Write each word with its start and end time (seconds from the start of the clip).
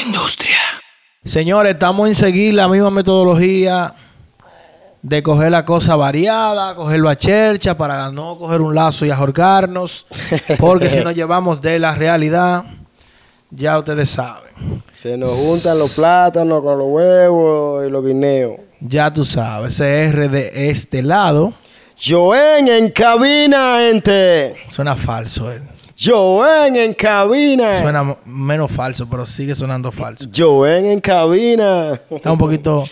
industria. 0.00 0.58
Señores, 1.24 1.74
estamos 1.74 2.08
en 2.08 2.14
seguir 2.14 2.54
la 2.54 2.68
misma 2.68 2.90
metodología 2.90 3.94
de 5.02 5.22
coger 5.22 5.50
la 5.50 5.64
cosa 5.64 5.96
variada, 5.96 6.74
cogerlo 6.74 7.08
a 7.08 7.16
chercha 7.16 7.76
para 7.76 8.10
no 8.10 8.38
coger 8.38 8.60
un 8.60 8.74
lazo 8.74 9.06
y 9.06 9.10
ahorcarnos, 9.10 10.06
porque 10.58 10.90
si 10.90 11.00
nos 11.00 11.14
llevamos 11.14 11.60
de 11.60 11.78
la 11.78 11.94
realidad, 11.94 12.64
ya 13.50 13.78
ustedes 13.78 14.10
saben. 14.10 14.82
Se 14.94 15.16
nos 15.16 15.30
juntan 15.30 15.78
los 15.78 15.94
plátanos 15.94 16.62
con 16.62 16.78
los 16.78 16.88
huevos 16.88 17.86
y 17.86 17.90
los 17.90 18.04
guineos. 18.04 18.56
Ya 18.80 19.12
tú 19.12 19.24
sabes, 19.24 19.76
CR 19.76 20.28
de 20.28 20.70
este 20.70 21.02
lado. 21.02 21.54
Joen 22.02 22.68
en 22.68 22.90
cabina, 22.90 23.76
gente. 23.80 24.56
Suena 24.68 24.96
falso 24.96 25.50
él. 25.50 25.62
Joen 26.02 26.76
en 26.76 26.94
cabina. 26.94 27.78
Suena 27.78 28.16
menos 28.24 28.70
falso, 28.70 29.06
pero 29.08 29.26
sigue 29.26 29.54
sonando 29.54 29.92
falso. 29.92 30.26
Joen 30.34 30.86
en 30.86 31.00
cabina. 31.00 32.00
Está 32.08 32.32
un 32.32 32.38
poquito. 32.38 32.84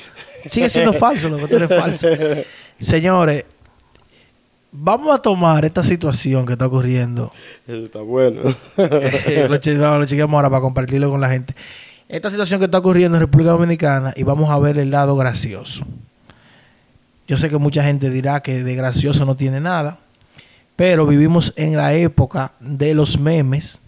Sigue 0.49 0.69
siendo 0.69 0.93
falso, 0.93 1.29
lo 1.29 1.39
que 1.39 1.47
tú 1.47 1.57
eres 1.57 1.69
falso. 1.69 2.07
Señores, 2.81 3.45
vamos 4.71 5.15
a 5.15 5.23
tomar 5.23 5.65
esta 5.65 5.83
situación 5.83 6.45
que 6.45 6.53
está 6.53 6.67
ocurriendo. 6.67 7.33
Eso 7.67 7.87
está 7.87 8.01
bueno. 8.01 8.43
lo, 8.77 9.59
vamos, 9.81 10.01
lo 10.01 10.07
chequeamos 10.07 10.37
ahora 10.37 10.51
para 10.51 10.61
compartirlo 10.61 11.11
con 11.11 11.21
la 11.21 11.31
gente. 11.31 11.55
Esta 12.09 12.31
situación 12.31 12.61
que 12.61 12.67
está 12.67 12.79
ocurriendo 12.79 13.17
en 13.17 13.23
República 13.23 13.51
Dominicana 13.51 14.13
y 14.17 14.23
vamos 14.23 14.51
a 14.51 14.59
ver 14.59 14.79
el 14.79 14.91
lado 14.91 15.17
gracioso. 15.17 15.87
Yo 17.27 17.37
sé 17.37 17.51
que 17.51 17.59
mucha 17.59 17.83
gente 17.83 18.09
dirá 18.11 18.41
que 18.41 18.63
de 18.63 18.75
gracioso 18.75 19.27
no 19.27 19.37
tiene 19.37 19.61
nada, 19.61 19.99
pero 20.79 21.07
vivimos 21.07 21.53
en 21.57 21.77
la 21.77 21.93
época 21.95 22.53
de 22.61 22.95
los 22.95 23.19
memes, 23.19 23.81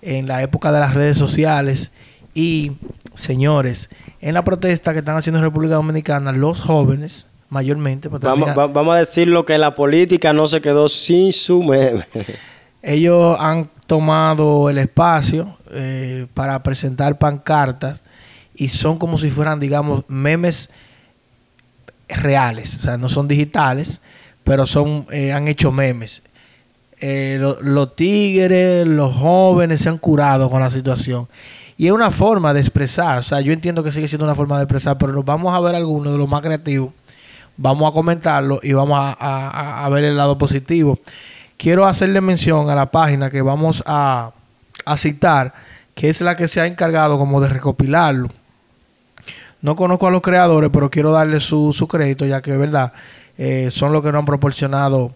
en 0.00 0.26
la 0.26 0.40
época 0.42 0.72
de 0.72 0.80
las 0.80 0.94
redes 0.94 1.18
sociales 1.18 1.92
y, 2.32 2.72
señores, 3.14 3.90
en 4.22 4.32
la 4.32 4.42
protesta 4.42 4.94
que 4.94 5.00
están 5.00 5.18
haciendo 5.18 5.38
en 5.40 5.44
República 5.44 5.74
Dominicana, 5.74 6.32
los 6.32 6.62
jóvenes, 6.62 7.26
mayormente, 7.50 8.08
porque 8.08 8.26
vamos, 8.26 8.46
también- 8.46 8.58
va- 8.70 8.72
vamos 8.72 8.94
a 8.94 8.98
decirlo 9.00 9.44
que 9.44 9.58
la 9.58 9.74
política 9.74 10.32
no 10.32 10.48
se 10.48 10.62
quedó 10.62 10.88
sin 10.88 11.30
su 11.34 11.62
meme. 11.62 12.06
ellos 12.82 13.36
han 13.38 13.68
tomado 13.86 14.70
el 14.70 14.78
espacio 14.78 15.58
eh, 15.72 16.26
para 16.32 16.62
presentar 16.62 17.18
pancartas 17.18 18.02
y 18.54 18.68
son 18.70 18.96
como 18.96 19.18
si 19.18 19.28
fueran, 19.28 19.60
digamos, 19.60 20.04
memes 20.08 20.70
reales, 22.08 22.76
o 22.78 22.80
sea, 22.80 22.96
no 22.96 23.10
son 23.10 23.28
digitales, 23.28 24.00
pero 24.42 24.64
son, 24.64 25.06
eh, 25.12 25.32
han 25.34 25.46
hecho 25.48 25.70
memes. 25.70 26.22
Eh, 27.00 27.38
lo- 27.40 27.60
los 27.62 27.96
tigres, 27.96 28.86
los 28.86 29.14
jóvenes 29.14 29.80
se 29.80 29.88
han 29.88 29.98
curado 29.98 30.50
con 30.50 30.60
la 30.60 30.70
situación. 30.70 31.28
Y 31.78 31.86
es 31.86 31.92
una 31.92 32.10
forma 32.10 32.52
de 32.52 32.60
expresar, 32.60 33.18
o 33.18 33.22
sea, 33.22 33.40
yo 33.40 33.52
entiendo 33.54 33.82
que 33.82 33.90
sigue 33.90 34.06
siendo 34.06 34.26
una 34.26 34.34
forma 34.34 34.58
de 34.58 34.64
expresar, 34.64 34.98
pero 34.98 35.12
nos 35.12 35.24
vamos 35.24 35.54
a 35.54 35.60
ver 35.60 35.74
algunos 35.74 36.12
de 36.12 36.18
los 36.18 36.28
más 36.28 36.42
creativos, 36.42 36.92
vamos 37.56 37.90
a 37.90 37.94
comentarlo 37.94 38.60
y 38.62 38.74
vamos 38.74 38.98
a, 38.98 39.84
a- 39.84 39.88
ver 39.88 40.04
el 40.04 40.16
lado 40.16 40.36
positivo. 40.36 40.98
Quiero 41.56 41.86
hacerle 41.86 42.20
mención 42.20 42.68
a 42.68 42.74
la 42.74 42.90
página 42.90 43.30
que 43.30 43.40
vamos 43.40 43.82
a, 43.86 44.32
a 44.84 44.96
citar, 44.98 45.54
que 45.94 46.10
es 46.10 46.20
la 46.20 46.36
que 46.36 46.48
se 46.48 46.60
ha 46.60 46.66
encargado 46.66 47.16
como 47.18 47.40
de 47.40 47.48
recopilarlo. 47.48 48.28
No 49.62 49.76
conozco 49.76 50.06
a 50.06 50.10
los 50.10 50.22
creadores, 50.22 50.70
pero 50.72 50.90
quiero 50.90 51.12
darle 51.12 51.40
su, 51.40 51.72
su 51.72 51.86
crédito, 51.88 52.24
ya 52.26 52.40
que, 52.42 52.56
verdad, 52.56 52.92
eh, 53.38 53.68
son 53.70 53.92
los 53.92 54.02
que 54.02 54.10
nos 54.12 54.20
han 54.20 54.26
proporcionado 54.26 55.12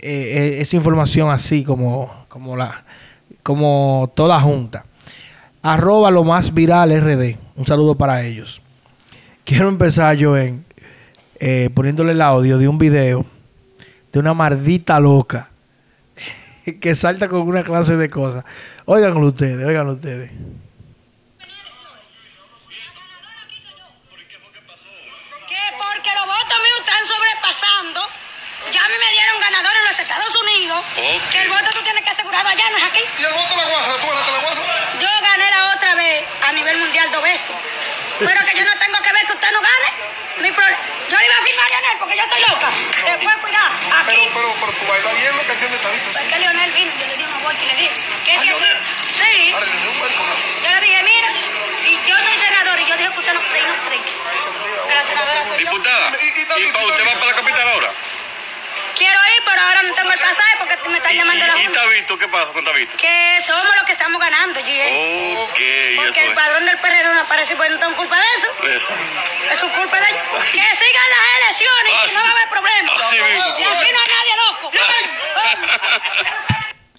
eh, 0.00 0.56
eh, 0.58 0.60
esa 0.60 0.76
información 0.76 1.30
así 1.30 1.64
como, 1.64 2.26
como, 2.28 2.56
la, 2.56 2.84
como 3.42 4.12
toda 4.14 4.40
junta. 4.40 4.84
Arroba 5.62 6.10
lo 6.10 6.24
más 6.24 6.54
viral 6.54 6.98
RD. 7.00 7.36
Un 7.56 7.66
saludo 7.66 7.96
para 7.96 8.22
ellos. 8.22 8.62
Quiero 9.44 9.68
empezar 9.68 10.16
yo 10.16 10.36
en 10.36 10.64
eh, 11.40 11.70
poniéndole 11.72 12.12
el 12.12 12.20
audio 12.20 12.58
de 12.58 12.66
un 12.66 12.78
video 12.78 13.24
de 14.12 14.18
una 14.18 14.34
maldita 14.34 14.98
loca 14.98 15.50
que 16.80 16.94
salta 16.96 17.28
con 17.28 17.42
una 17.42 17.62
clase 17.62 17.96
de 17.96 18.10
cosas. 18.10 18.44
Óiganlo 18.86 19.26
ustedes, 19.26 19.64
óiganlo 19.66 19.92
ustedes. 19.92 20.30
que 25.46 25.62
porque 25.78 26.10
los 26.12 26.26
votos 26.26 26.58
míos 26.58 26.80
están 26.80 27.06
sobrepasando, 27.06 28.00
ya 28.72 28.84
a 28.84 28.88
mí 28.88 28.94
me 28.98 29.10
dieron 29.14 29.40
ganador 29.40 29.72
en 29.78 29.84
los 29.86 29.98
Estados 29.98 30.34
Que 31.30 31.38
el 31.42 31.48
voto 31.48 31.70
tú 31.70 31.82
tienes 31.82 32.02
que 32.02 32.10
asegurarlo 32.10 32.48
allá, 32.50 32.64
no 32.70 32.76
es 32.78 32.84
aquí. 32.84 33.02
¿Y 33.18 33.22
el 33.24 33.32
voto 33.32 33.56
la 33.56 33.64
guasa? 33.66 33.96
¿Tú 34.00 34.06
ganaste 34.08 34.32
la 34.32 34.38
guasa? 34.40 34.60
Yo 34.98 35.08
gané 35.22 35.50
la 35.50 35.72
otra 35.74 35.94
vez 35.94 36.24
a 36.42 36.52
nivel 36.52 36.76
mundial 36.78 37.08
dos 37.12 37.22
veces, 37.22 37.50
pero 38.18 38.44
que 38.44 38.58
yo 38.58 38.64
no 38.64 38.78
tengo 38.78 38.98
que 39.02 39.12
ver 39.12 39.26
que 39.26 39.32
usted 39.32 39.52
no 39.52 39.60
gane. 39.60 39.90
Mi 40.38 40.50
problema. 40.52 40.78
Yo 41.10 41.18
le 41.18 41.24
iba 41.26 41.34
a 41.34 41.42
firmar 41.42 41.64
a 41.66 41.68
Lionel 41.68 41.98
porque 41.98 42.16
yo 42.16 42.22
soy 42.28 42.40
loca. 42.42 42.68
Después, 42.70 43.36
cuidado, 43.42 43.70
Pero, 44.06 44.22
aquí. 44.22 44.30
pero, 44.34 44.54
pero 44.60 44.72
tú 44.72 44.82
bailas 44.86 45.14
bien 45.18 45.36
la 45.36 45.42
canción 45.44 45.70
de 45.72 45.78
Tabito. 45.78 46.10
Fue 46.12 46.22
Sí. 46.22 46.28
que 46.30 46.38
Lionel 46.38 46.70
vino, 46.72 46.92
yo 47.00 47.06
le 47.06 47.16
di 47.16 47.24
una 47.24 47.38
vuelta 47.38 47.62
y 47.62 47.66
le 47.66 47.74
dije, 47.74 47.90
¿qué 48.24 48.32
¿A 48.32 48.34
es 48.36 48.42
eso? 48.42 48.58
Lionel? 48.58 48.76
Sí. 49.18 49.54
Vuelco. 49.98 50.22
Yo 50.62 50.70
le 50.70 50.80
dije, 50.80 51.02
mira, 51.02 51.28
y 51.90 51.92
yo 52.06 52.16
soy 52.22 52.36
senador 52.38 52.78
y 52.78 52.86
yo 52.86 52.96
dije 52.98 53.10
que 53.14 53.18
usted 53.18 53.34
no 53.34 53.40
cree, 53.50 53.62
no 53.66 53.74
cree. 53.88 54.02
Que 54.88 54.94
la 54.94 55.04
senadora 55.04 55.42
soy 55.42 55.58
yo. 55.64 55.70
Diputada, 55.70 56.12
Y- 56.22 56.26
y 56.26 56.42
¿y 56.42 56.44
David, 56.44 56.72
para 56.72 56.86
usted 56.86 57.06
va 57.06 57.14
para 57.18 57.26
la? 57.26 57.36
Quiero 58.98 59.20
ir, 59.36 59.40
pero 59.46 59.60
ahora 59.62 59.82
no 59.86 59.94
tengo 59.94 60.10
el 60.12 60.18
pasaje 60.18 60.54
porque 60.58 60.74
me 60.90 60.98
están 60.98 61.14
¿Y, 61.14 61.16
llamando 61.18 61.46
la 61.46 61.54
y, 61.56 61.60
y 61.60 61.64
Junta. 61.64 61.80
Tabito? 61.80 62.18
¿Qué 62.18 62.28
pasa 62.28 62.48
con 62.52 62.64
Tabito? 62.64 62.92
Que 62.98 63.38
somos 63.46 63.70
los 63.78 63.84
que 63.86 63.92
estamos 63.92 64.20
ganando, 64.20 64.58
G. 64.60 64.68
Porque 65.96 66.24
el 66.24 66.30
es. 66.30 66.34
padrón 66.34 66.66
del 66.66 66.76
PRD 66.78 67.14
no 67.14 67.20
aparece, 67.20 67.54
pues 67.56 67.70
no 67.70 67.78
tengo 67.78 67.94
culpa 67.96 68.16
de 68.16 68.26
eso. 68.36 68.48
Eso. 68.76 68.92
Es 69.52 69.58
su 69.58 69.68
culpa 69.70 69.96
de 70.00 70.08
ellos. 70.10 70.22
Que 70.50 70.66
sigan 70.74 71.08
las 71.14 71.24
elecciones 71.38 71.92
y 72.10 72.14
no 72.14 72.20
va 72.20 72.28
a 72.28 72.32
haber 72.34 72.48
problema. 72.50 72.90
Así 72.98 73.16
mismo, 73.16 73.46
Y 73.58 73.62
aquí 73.64 73.88
no 73.94 73.98
hay 74.02 74.10
nadie 74.18 74.34
loco. 74.42 74.66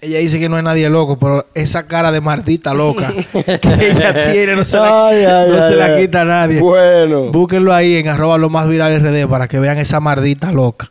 Ella 0.02 0.18
dice 0.20 0.38
que 0.40 0.48
no 0.48 0.56
hay 0.56 0.62
nadie 0.62 0.88
loco, 0.88 1.18
pero 1.18 1.46
esa 1.54 1.86
cara 1.86 2.10
de 2.10 2.22
maldita 2.22 2.72
loca 2.72 3.12
que 3.60 3.90
ella 3.90 4.32
tiene 4.32 4.56
no 4.56 4.64
se 4.64 4.78
la, 4.78 5.08
Ay, 5.08 5.24
ay, 5.26 5.48
no 5.50 5.62
ay, 5.62 5.68
se 5.70 5.76
la 5.76 5.84
ay. 5.84 6.00
quita 6.00 6.22
a 6.22 6.24
nadie. 6.24 6.58
Bueno. 6.60 7.24
Búsquenlo 7.24 7.74
ahí 7.74 7.96
en 7.98 8.08
arroba 8.08 8.38
lo 8.38 8.48
más 8.48 8.66
viral 8.66 8.98
RD 8.98 9.28
para 9.28 9.46
que 9.46 9.58
vean 9.58 9.76
esa 9.76 10.00
maldita 10.00 10.52
loca. 10.52 10.88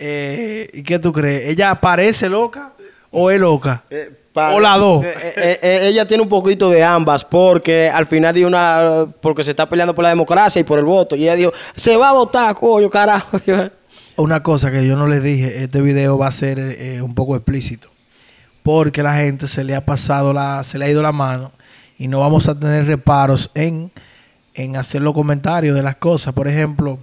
Eh, 0.00 0.68
¿Y 0.72 0.82
qué 0.82 0.98
tú 0.98 1.12
crees? 1.12 1.48
¿Ella 1.50 1.74
parece 1.80 2.28
loca 2.28 2.72
o 3.10 3.30
es 3.30 3.38
loca? 3.38 3.84
Eh, 3.90 4.16
o 4.34 4.60
la 4.60 4.76
dos. 4.78 5.04
eh, 5.04 5.12
eh, 5.36 5.58
eh, 5.60 5.78
ella 5.88 6.06
tiene 6.06 6.22
un 6.22 6.28
poquito 6.28 6.70
de 6.70 6.82
ambas 6.84 7.24
porque 7.24 7.90
al 7.90 8.06
final 8.06 8.32
dio 8.34 8.46
una 8.46 9.06
porque 9.20 9.44
se 9.44 9.50
está 9.50 9.68
peleando 9.68 9.94
por 9.94 10.04
la 10.04 10.08
democracia 10.10 10.60
y 10.60 10.64
por 10.64 10.78
el 10.78 10.84
voto 10.84 11.16
y 11.16 11.24
ella 11.24 11.34
dijo 11.34 11.52
se 11.74 11.96
va 11.96 12.10
a 12.10 12.12
votar 12.12 12.54
coño 12.54 12.88
carajo 12.88 13.38
Una 14.16 14.42
cosa 14.42 14.70
que 14.70 14.86
yo 14.86 14.96
no 14.96 15.06
les 15.06 15.22
dije, 15.22 15.64
este 15.64 15.80
video 15.80 16.18
va 16.18 16.26
a 16.28 16.32
ser 16.32 16.76
un 17.02 17.14
poco 17.14 17.36
explícito. 17.36 17.88
Porque 18.62 19.02
la 19.02 19.14
gente 19.14 19.48
se 19.48 19.64
le 19.64 19.74
ha 19.74 19.86
pasado 19.86 20.34
la, 20.34 20.62
se 20.62 20.76
le 20.76 20.84
ha 20.84 20.90
ido 20.90 21.02
la 21.02 21.12
mano 21.12 21.52
y 21.98 22.06
no 22.06 22.20
vamos 22.20 22.46
a 22.48 22.58
tener 22.58 22.84
reparos 22.86 23.50
en, 23.54 23.90
en 24.52 24.76
hacer 24.76 25.00
los 25.00 25.14
comentarios 25.14 25.74
de 25.74 25.82
las 25.82 25.96
cosas. 25.96 26.34
Por 26.34 26.48
ejemplo, 26.48 26.98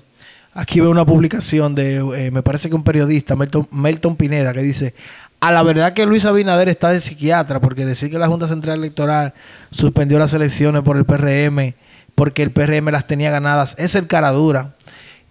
aquí 0.57 0.79
veo 0.79 0.89
una 0.89 1.05
publicación 1.05 1.75
de, 1.75 1.97
eh, 1.97 2.31
me 2.31 2.41
parece 2.41 2.67
que 2.67 2.75
un 2.75 2.83
periodista, 2.83 3.35
Melton, 3.35 3.67
Melton 3.71 4.15
Pineda, 4.15 4.53
que 4.53 4.63
dice, 4.63 4.95
a 5.39 5.51
la 5.51 5.61
verdad 5.61 5.93
que 5.93 6.05
Luis 6.07 6.25
Abinader 6.25 6.67
está 6.67 6.89
de 6.89 6.99
psiquiatra, 6.99 7.61
porque 7.61 7.85
decir 7.85 8.09
que 8.09 8.17
la 8.17 8.27
Junta 8.27 8.47
Central 8.47 8.79
Electoral 8.79 9.35
suspendió 9.69 10.17
las 10.17 10.33
elecciones 10.33 10.81
por 10.81 10.97
el 10.97 11.05
PRM, 11.05 11.75
porque 12.15 12.41
el 12.41 12.49
PRM 12.49 12.89
las 12.89 13.05
tenía 13.05 13.29
ganadas, 13.29 13.75
es 13.77 13.93
el 13.95 14.07
cara 14.07 14.31
dura. 14.31 14.73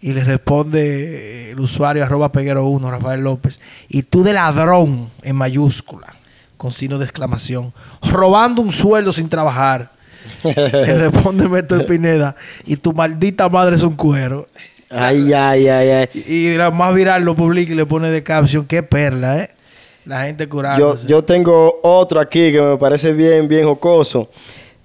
Y 0.01 0.13
le 0.13 0.23
responde 0.23 1.49
eh, 1.49 1.51
el 1.53 1.61
usuario 1.61 2.05
arroba 2.05 2.31
peguero 2.31 2.67
1, 2.67 2.89
Rafael 2.89 3.23
López. 3.23 3.59
Y 3.89 4.03
tú 4.03 4.23
de 4.23 4.33
ladrón 4.33 5.11
en 5.23 5.35
mayúscula, 5.35 6.15
con 6.57 6.71
signo 6.71 6.99
de 6.99 7.05
exclamación, 7.05 7.73
robando 8.03 8.63
un 8.63 8.71
sueldo 8.71 9.13
sin 9.13 9.29
trabajar. 9.29 9.91
le 10.45 10.99
responde 10.99 11.49
Método 11.49 11.85
Pineda. 11.85 12.37
Y 12.65 12.77
tu 12.77 12.93
maldita 12.93 13.49
madre 13.49 13.75
es 13.75 13.83
un 13.83 13.97
cuero. 13.97 14.47
Ay 14.91 15.33
ay 15.33 15.69
ay 15.69 15.89
ay. 15.91 16.09
Y, 16.15 16.33
y 16.49 16.57
la 16.57 16.71
más 16.71 16.95
viral 16.95 17.25
lo 17.25 17.35
publica 17.35 17.73
y 17.73 17.77
le 17.77 17.87
pone 17.87 18.11
de 18.11 18.23
caption, 18.23 18.65
qué 18.67 18.83
perla, 18.83 19.39
¿eh? 19.43 19.51
La 20.05 20.23
gente 20.25 20.45
yo, 20.45 20.51
curándose. 20.51 21.09
yo 21.09 21.25
tengo 21.25 21.81
otro 21.83 22.21
aquí 22.21 22.53
que 22.53 22.61
me 22.61 22.77
parece 22.77 23.13
bien 23.13 23.49
bien 23.49 23.65
jocoso. 23.65 24.31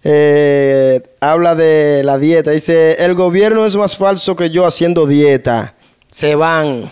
Eh, 0.03 1.00
habla 1.19 1.53
de 1.56 2.01
la 2.03 2.18
dieta. 2.18 2.51
Dice 2.51 2.94
el 3.03 3.13
gobierno 3.13 3.65
es 3.65 3.75
más 3.75 3.95
falso 3.95 4.36
que 4.36 4.50
yo 4.50 4.65
haciendo 4.65 5.06
dieta. 5.06 5.75
Se 6.09 6.33
van. 6.36 6.92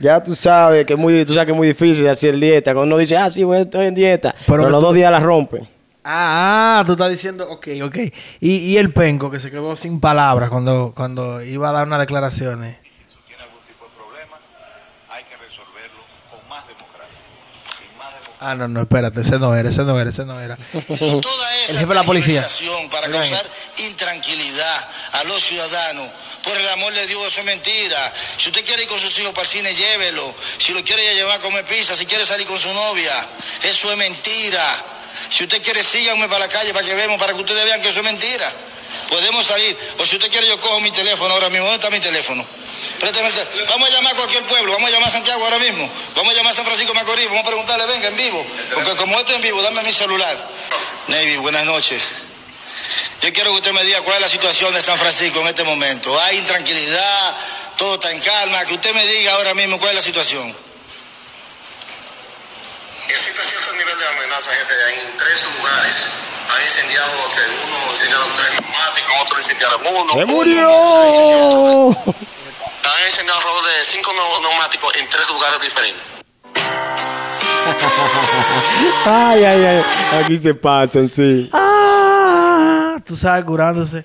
Ya 0.00 0.22
tú 0.22 0.34
sabes 0.34 0.86
que 0.86 0.94
es 0.94 0.98
muy 0.98 1.24
tú 1.24 1.34
sabes 1.34 1.46
que 1.46 1.52
es 1.52 1.56
muy 1.58 1.68
difícil 1.68 2.08
hacer 2.08 2.36
dieta. 2.36 2.72
Cuando 2.72 2.94
uno 2.94 2.98
dice 3.00 3.16
ah 3.16 3.30
sí 3.30 3.44
bueno, 3.44 3.64
estoy 3.64 3.86
en 3.86 3.94
dieta 3.94 4.34
Pero 4.46 4.68
los 4.70 4.80
tú- 4.80 4.86
dos 4.86 4.94
días 4.94 5.10
la 5.10 5.20
rompen 5.20 5.68
Ah, 6.10 6.78
ah, 6.80 6.84
tú 6.86 6.92
estás 6.92 7.10
diciendo, 7.10 7.46
ok, 7.50 7.68
ok. 7.84 7.96
Y, 8.40 8.56
y 8.56 8.78
el 8.78 8.94
penco 8.94 9.30
que 9.30 9.38
se 9.38 9.50
quedó 9.50 9.76
sin 9.76 10.00
palabras 10.00 10.48
cuando, 10.48 10.90
cuando 10.96 11.42
iba 11.42 11.68
a 11.68 11.72
dar 11.72 11.86
unas 11.86 12.00
declaraciones. 12.00 12.78
tiene 13.26 13.42
algún 13.42 13.60
tipo 13.68 13.84
de 13.84 13.90
problema, 13.94 14.36
hay 15.10 15.24
que 15.24 15.36
resolverlo 15.36 16.00
con 16.30 16.48
más 16.48 16.66
democracia. 16.66 17.20
Sin 17.78 17.98
más 17.98 18.08
democracia 18.14 18.36
Ah, 18.40 18.54
no, 18.54 18.68
no, 18.68 18.80
espérate, 18.80 19.20
ese 19.20 19.38
no 19.38 19.54
era, 19.54 19.68
ese 19.68 19.84
no 19.84 20.00
era, 20.00 20.08
ese 20.08 20.24
no 20.24 20.40
era. 20.40 20.56
Toda 20.88 21.56
esa 21.56 21.72
El 21.72 21.78
jefe 21.78 21.88
de 21.88 21.94
la 21.94 22.02
policía. 22.04 22.46
para 22.90 23.08
causar 23.08 23.44
intranquilidad 23.76 24.88
a 25.12 25.24
los 25.24 25.42
ciudadanos. 25.42 26.08
Por 26.42 26.56
el 26.56 26.68
amor 26.70 26.94
de 26.94 27.06
Dios, 27.06 27.26
eso 27.26 27.40
es 27.40 27.46
mentira. 27.46 28.12
Si 28.38 28.48
usted 28.48 28.64
quiere 28.64 28.84
ir 28.84 28.88
con 28.88 28.98
sus 28.98 29.18
hijos 29.18 29.32
para 29.32 29.42
el 29.42 29.48
cine, 29.48 29.74
llévelo. 29.74 30.34
Si 30.56 30.72
lo 30.72 30.82
quiere 30.82 31.14
llevar 31.14 31.38
a 31.38 31.42
comer 31.42 31.66
pizza, 31.66 31.94
si 31.94 32.06
quiere 32.06 32.24
salir 32.24 32.46
con 32.46 32.58
su 32.58 32.72
novia, 32.72 33.12
eso 33.62 33.92
es 33.92 33.98
mentira. 33.98 34.64
Si 35.30 35.44
usted 35.44 35.62
quiere, 35.62 35.82
síganme 35.82 36.28
para 36.28 36.40
la 36.40 36.48
calle 36.48 36.72
para 36.72 36.86
que 36.86 36.94
veamos, 36.94 37.18
para 37.18 37.32
que 37.32 37.40
ustedes 37.40 37.64
vean 37.64 37.80
que 37.80 37.88
eso 37.88 38.00
es 38.00 38.04
mentira. 38.04 38.52
Podemos 39.08 39.46
salir. 39.46 39.76
O 39.98 40.06
si 40.06 40.16
usted 40.16 40.30
quiere, 40.30 40.46
yo 40.46 40.58
cojo 40.58 40.80
mi 40.80 40.90
teléfono 40.90 41.34
ahora 41.34 41.50
mismo. 41.50 41.66
¿Dónde 41.66 41.76
está 41.76 41.90
mi 41.90 42.00
teléfono? 42.00 42.44
Vamos 43.68 43.88
a 43.88 43.92
llamar 43.92 44.12
a 44.12 44.16
cualquier 44.16 44.42
pueblo, 44.44 44.72
vamos 44.72 44.88
a 44.88 44.92
llamar 44.92 45.08
a 45.08 45.12
Santiago 45.12 45.44
ahora 45.44 45.58
mismo, 45.58 45.88
vamos 46.16 46.32
a 46.32 46.36
llamar 46.36 46.52
a 46.52 46.56
San 46.56 46.64
Francisco 46.64 46.94
Macorís, 46.94 47.26
vamos 47.26 47.42
a 47.42 47.46
preguntarle, 47.46 47.86
venga, 47.86 48.08
en 48.08 48.16
vivo, 48.16 48.44
porque 48.74 48.96
como 48.96 49.18
esto 49.18 49.30
es 49.30 49.36
en 49.36 49.42
vivo, 49.42 49.62
dame 49.62 49.82
mi 49.82 49.92
celular. 49.92 50.36
Navy, 51.06 51.36
buenas 51.36 51.64
noches. 51.64 52.02
Yo 53.22 53.32
quiero 53.32 53.50
que 53.52 53.56
usted 53.56 53.72
me 53.72 53.84
diga 53.84 54.00
cuál 54.02 54.16
es 54.16 54.22
la 54.22 54.28
situación 54.28 54.74
de 54.74 54.82
San 54.82 54.98
Francisco 54.98 55.40
en 55.40 55.48
este 55.48 55.64
momento. 55.64 56.20
Hay 56.22 56.38
intranquilidad, 56.38 57.36
todo 57.76 57.94
está 57.94 58.10
en 58.10 58.20
calma, 58.20 58.64
que 58.64 58.74
usted 58.74 58.92
me 58.94 59.06
diga 59.06 59.32
ahora 59.34 59.54
mismo 59.54 59.78
cuál 59.78 59.90
es 59.90 59.96
la 59.96 60.02
situación. 60.02 60.54
Existe 63.08 63.42
cierto 63.42 63.72
nivel 63.72 63.96
de 63.98 64.06
amenaza, 64.06 64.50
jefe. 64.50 64.74
En 64.94 65.16
tres 65.16 65.44
lugares 65.56 66.10
han 66.54 66.62
incendiado, 66.62 67.12
que 67.34 67.42
uno 67.66 67.92
incendiaron 67.92 68.28
tres 68.36 68.50
neumáticos, 68.60 69.12
otro 69.22 69.38
incendiaron 69.38 69.80
uno. 69.86 70.12
¡Se 70.12 70.18
uno 70.18 70.26
murió! 70.34 71.88
Han 71.88 73.04
incendiado 73.06 73.38
alrededor 73.38 73.64
de 73.64 73.84
cinco 73.84 74.10
neu- 74.12 74.40
neumáticos 74.42 74.96
en 74.96 75.08
tres 75.08 75.28
lugares 75.28 75.60
diferentes. 75.60 76.02
Ay, 79.04 79.44
ay, 79.44 79.64
ay. 79.64 79.84
Aquí 80.24 80.36
se 80.38 80.54
pasan, 80.54 81.10
sí. 81.10 81.50
Ah, 81.52 82.96
tú 83.04 83.14
sabes, 83.16 83.44
curándose. 83.44 84.04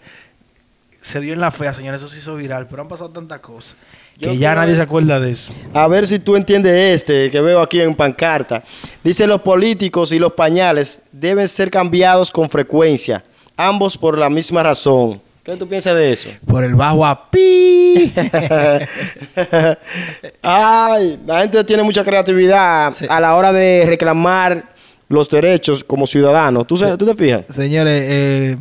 Se 1.02 1.20
dio 1.20 1.34
en 1.34 1.40
la 1.40 1.50
fea, 1.52 1.74
señores, 1.74 2.02
eso 2.02 2.10
se 2.10 2.18
hizo 2.20 2.36
viral, 2.36 2.68
pero 2.68 2.82
han 2.82 2.88
pasado 2.88 3.10
tantas 3.10 3.40
cosas 3.40 3.76
que 4.20 4.38
ya 4.38 4.56
nadie 4.56 4.76
se 4.76 4.82
acuerda 4.82 5.20
de 5.20 5.32
eso. 5.32 5.52
A 5.74 5.88
ver 5.88 6.08
si 6.08 6.20
tú 6.20 6.36
entiendes 6.36 6.96
este 6.96 7.30
que 7.30 7.42
veo 7.42 7.62
aquí 7.62 7.82
en 7.82 7.94
pancarta. 7.96 8.64
Dice 9.04 9.28
los 9.28 9.42
políticos 9.42 10.12
y 10.12 10.20
los 10.20 10.34
pañales 10.34 11.02
deben 11.12 11.48
ser 11.48 11.70
cambiados 11.70 12.32
con 12.32 12.50
frecuencia, 12.50 13.22
ambos 13.58 13.98
por 13.98 14.18
la 14.18 14.30
misma 14.30 14.64
razón. 14.64 15.22
¿Qué 15.44 15.58
tú 15.58 15.68
piensas 15.68 15.94
de 15.96 16.14
eso? 16.14 16.30
Por 16.48 16.64
el 16.64 16.74
bajo 16.76 17.06
a 17.06 17.30
pi. 17.30 18.14
Ay, 20.42 21.20
la 21.26 21.42
gente 21.42 21.64
tiene 21.64 21.84
mucha 21.84 22.04
creatividad 22.04 22.92
Sí. 22.94 23.06
a 23.10 23.20
la 23.20 23.36
hora 23.36 23.52
de 23.52 23.84
reclamar 23.86 24.64
los 25.10 25.30
derechos 25.30 25.84
como 25.84 26.08
ciudadanos. 26.08 26.66
¿Tú, 26.66 26.78
se- 26.78 26.98
¿tú 26.98 27.06
te 27.06 27.16
fijas? 27.16 27.44
Señores, 27.50 28.04
eh, 28.08 28.58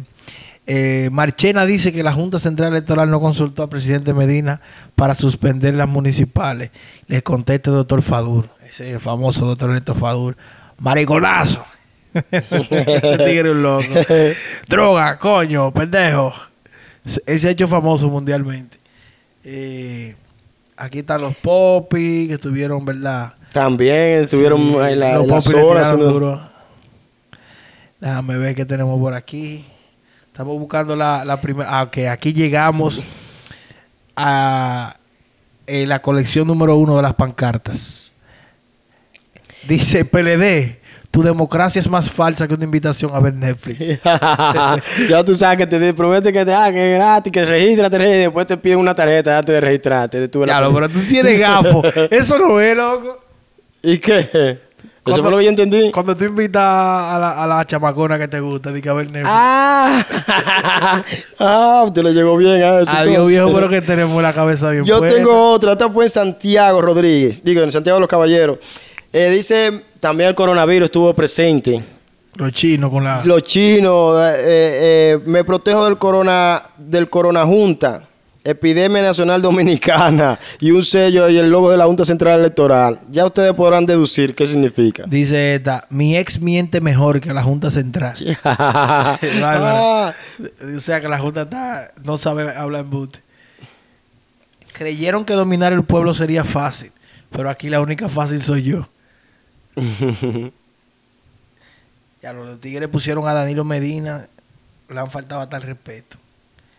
eh, 0.66 1.08
Marchena 1.10 1.66
dice 1.66 1.92
que 1.92 2.02
la 2.02 2.12
Junta 2.12 2.38
Central 2.38 2.70
Electoral 2.72 3.10
no 3.10 3.20
consultó 3.20 3.64
al 3.64 3.68
presidente 3.68 4.14
Medina 4.14 4.60
para 4.94 5.14
suspender 5.14 5.74
las 5.74 5.88
municipales. 5.88 6.70
Le 7.08 7.22
contesta 7.22 7.70
el 7.70 7.76
doctor 7.76 8.02
Fadur, 8.02 8.48
ese 8.68 8.98
famoso 8.98 9.46
doctor 9.46 9.70
Ernesto 9.70 9.94
Fadur. 9.94 10.36
Mariconazo. 10.78 11.64
ese 12.30 13.18
tigre 13.18 13.50
es 13.50 13.54
un 13.56 13.62
loco. 13.62 13.86
Droga, 14.68 15.18
coño, 15.18 15.72
pendejo. 15.72 16.32
Él 17.26 17.38
se 17.40 17.48
ha 17.48 17.50
hecho 17.50 17.66
famoso 17.66 18.08
mundialmente. 18.08 18.76
Eh, 19.44 20.14
aquí 20.76 21.00
están 21.00 21.20
los 21.22 21.34
popis 21.36 22.28
que 22.28 22.34
estuvieron, 22.34 22.84
¿verdad? 22.84 23.34
También 23.52 24.22
estuvieron 24.22 24.60
Sí, 24.60 24.76
en 24.76 25.00
la, 25.00 25.18
los 25.18 25.46
en 25.46 25.74
la 25.74 25.84
zona. 25.84 26.48
Déjame 28.00 28.38
ver 28.38 28.54
qué 28.54 28.64
tenemos 28.64 28.98
por 28.98 29.14
aquí. 29.14 29.64
Estamos 30.32 30.58
buscando 30.58 30.96
la, 30.96 31.24
la 31.26 31.40
primera. 31.40 31.68
Ah, 31.70 31.82
ok, 31.82 31.98
aquí 32.10 32.32
llegamos 32.32 33.02
a 34.16 34.96
eh, 35.66 35.86
la 35.86 36.00
colección 36.00 36.46
número 36.46 36.74
uno 36.76 36.96
de 36.96 37.02
las 37.02 37.12
pancartas. 37.12 38.14
Dice 39.68 40.06
PLD, 40.06 40.78
tu 41.10 41.22
democracia 41.22 41.80
es 41.80 41.88
más 41.88 42.10
falsa 42.10 42.48
que 42.48 42.54
una 42.54 42.64
invitación 42.64 43.14
a 43.14 43.20
ver 43.20 43.34
Netflix. 43.34 44.00
ya 45.10 45.22
tú 45.22 45.34
sabes 45.34 45.58
que 45.58 45.66
te 45.66 45.92
promete 45.92 46.32
que 46.32 46.46
te 46.46 46.54
haga 46.54 46.72
que 46.72 46.92
es 46.92 46.98
gratis, 46.98 47.30
que 47.30 47.44
regístrate, 47.44 47.96
y 47.96 48.18
después 48.20 48.46
te 48.46 48.56
piden 48.56 48.78
una 48.78 48.94
tarjeta 48.94 49.36
antes 49.38 49.54
de 49.54 49.60
registrarte. 49.60 50.28
tu- 50.28 50.46
ya, 50.46 50.62
lo, 50.62 50.72
pero 50.72 50.88
tú 50.88 50.98
tienes 51.06 51.38
gafo. 51.38 51.82
Eso 52.10 52.38
no 52.38 52.58
es, 52.58 52.74
loco. 52.74 53.20
¿Y 53.82 53.98
qué? 53.98 54.58
Eso 55.04 55.14
Cuando- 55.16 55.22
fue 55.22 55.30
lo 55.32 55.38
que 55.38 55.44
yo 55.44 55.50
entendí. 55.50 55.90
Cuando 55.90 56.16
tú 56.16 56.24
invitas 56.26 56.62
a 56.62 57.18
la, 57.20 57.42
a 57.42 57.46
la 57.48 57.64
chamacona 57.66 58.18
que 58.20 58.28
te 58.28 58.38
gusta, 58.38 58.70
di 58.72 58.80
que 58.80 58.88
a 58.88 58.92
ver 58.92 59.06
Netflix. 59.06 59.28
Ah, 59.28 60.04
ah, 61.40 61.90
te 61.92 62.02
le 62.04 62.12
llegó 62.12 62.36
bien 62.36 62.62
a 62.62 62.80
eso. 62.80 62.92
Adiós, 62.96 63.28
viejo, 63.28 63.52
pero 63.52 63.68
que 63.68 63.80
tenemos 63.82 64.22
la 64.22 64.32
cabeza 64.32 64.70
bien 64.70 64.84
Yo 64.84 64.98
puesta. 64.98 65.16
tengo 65.16 65.50
otra, 65.52 65.72
esta 65.72 65.90
fue 65.90 66.04
en 66.04 66.10
Santiago 66.10 66.80
Rodríguez, 66.80 67.42
digo, 67.42 67.62
en 67.62 67.72
Santiago 67.72 67.96
de 67.96 68.00
los 68.02 68.08
Caballeros. 68.08 68.58
Eh, 69.12 69.30
dice, 69.30 69.82
también 69.98 70.28
el 70.30 70.34
coronavirus 70.36 70.86
estuvo 70.86 71.12
presente. 71.14 71.82
Los 72.36 72.52
chinos 72.52 72.90
con 72.90 73.02
la... 73.04 73.22
Los 73.24 73.42
chinos, 73.42 74.16
eh, 74.22 74.34
eh, 74.38 75.18
me 75.26 75.42
protejo 75.44 75.84
del 75.84 75.98
corona, 75.98 76.62
del 76.78 77.10
corona 77.10 77.44
junta, 77.44 78.08
epidemia 78.44 79.02
nacional 79.02 79.40
dominicana 79.40 80.38
y 80.60 80.70
un 80.70 80.84
sello 80.84 81.28
y 81.28 81.38
el 81.38 81.50
logo 81.50 81.70
de 81.70 81.76
la 81.76 81.84
Junta 81.86 82.04
Central 82.04 82.40
Electoral. 82.40 83.00
Ya 83.10 83.24
ustedes 83.24 83.52
podrán 83.54 83.86
deducir 83.86 84.34
qué 84.34 84.46
significa. 84.46 85.04
Dice 85.06 85.54
esta, 85.54 85.84
mi 85.90 86.16
ex 86.16 86.40
miente 86.40 86.80
mejor 86.80 87.20
que 87.20 87.32
la 87.32 87.42
Junta 87.42 87.70
Central. 87.70 88.16
Ah, 88.44 90.12
O 90.76 90.80
sea 90.80 91.00
que 91.00 91.08
la 91.08 91.18
Junta 91.18 91.42
está, 91.42 91.92
no 92.04 92.16
sabe 92.16 92.50
hablar 92.56 92.82
en 92.82 92.90
boot. 92.90 93.18
Creyeron 94.72 95.24
que 95.24 95.34
dominar 95.34 95.72
el 95.72 95.84
pueblo 95.84 96.14
sería 96.14 96.44
fácil, 96.44 96.90
pero 97.30 97.50
aquí 97.50 97.68
la 97.68 97.80
única 97.80 98.08
fácil 98.08 98.42
soy 98.42 98.62
yo. 98.62 98.88
Ya 102.22 102.32
los 102.32 102.60
tigres 102.60 102.88
pusieron 102.88 103.26
a 103.26 103.34
Danilo 103.34 103.64
Medina, 103.64 104.28
le 104.88 105.00
han 105.00 105.10
faltado 105.10 105.48
tal 105.48 105.62
respeto. 105.62 106.18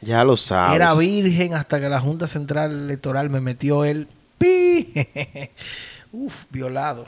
Ya 0.04 0.24
lo 0.24 0.36
sabes. 0.38 0.76
Era 0.76 0.94
virgen 0.94 1.54
hasta 1.54 1.80
que 1.80 1.90
la 1.90 2.00
Junta 2.00 2.28
Central 2.28 2.72
Electoral 2.72 3.30
me 3.30 3.42
metió 3.42 3.86
el 3.86 4.08
pi. 4.38 4.94
Uf, 6.12 6.44
violado. 6.52 7.06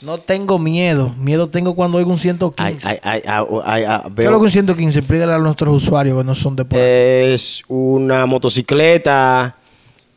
No 0.00 0.18
tengo 0.18 0.58
miedo. 0.58 1.14
Miedo 1.16 1.48
tengo 1.48 1.74
cuando 1.76 1.98
oigo 1.98 2.10
un 2.10 2.18
115. 2.18 2.88
Ay, 2.88 2.98
ay, 3.04 3.22
ay, 3.22 3.22
ay, 3.24 3.44
ay, 3.64 3.84
ay, 3.84 4.00
¿Qué 4.16 4.24
es 4.24 4.30
lo 4.30 4.38
que 4.38 4.44
un 4.46 4.50
115? 4.50 4.98
Explícale 4.98 5.32
a 5.32 5.38
nuestros 5.38 5.74
usuarios 5.76 6.18
que 6.18 6.24
no 6.24 6.34
son 6.34 6.56
de 6.56 6.64
por. 6.64 6.78
Es 6.80 7.62
una 7.68 8.26
motocicleta 8.26 9.54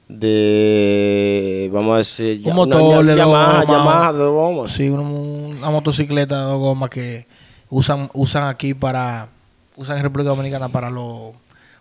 de, 0.08 1.70
vamos 1.74 1.94
a 1.94 1.98
decir, 1.98 2.41
Un 2.46 2.55
motor 2.55 3.05
de 3.05 3.15
dos 3.15 3.25
gomas. 3.25 3.67
Yamaha 3.67 4.13
de 4.13 4.20
dos 4.20 4.32
gomas. 4.34 4.72
Sí, 4.72 4.89
un- 4.89 5.55
una 5.58 5.70
motocicleta 5.70 6.36
de 6.38 6.44
dos 6.46 6.60
gomas 6.60 6.89
que 6.89 7.27
usan 7.70 8.10
usan 8.13 8.48
aquí 8.48 8.74
para 8.74 9.27
usan 9.75 9.98
en 9.98 10.03
República 10.03 10.29
Dominicana 10.29 10.70
para 10.70 10.89
lo, 10.89 11.34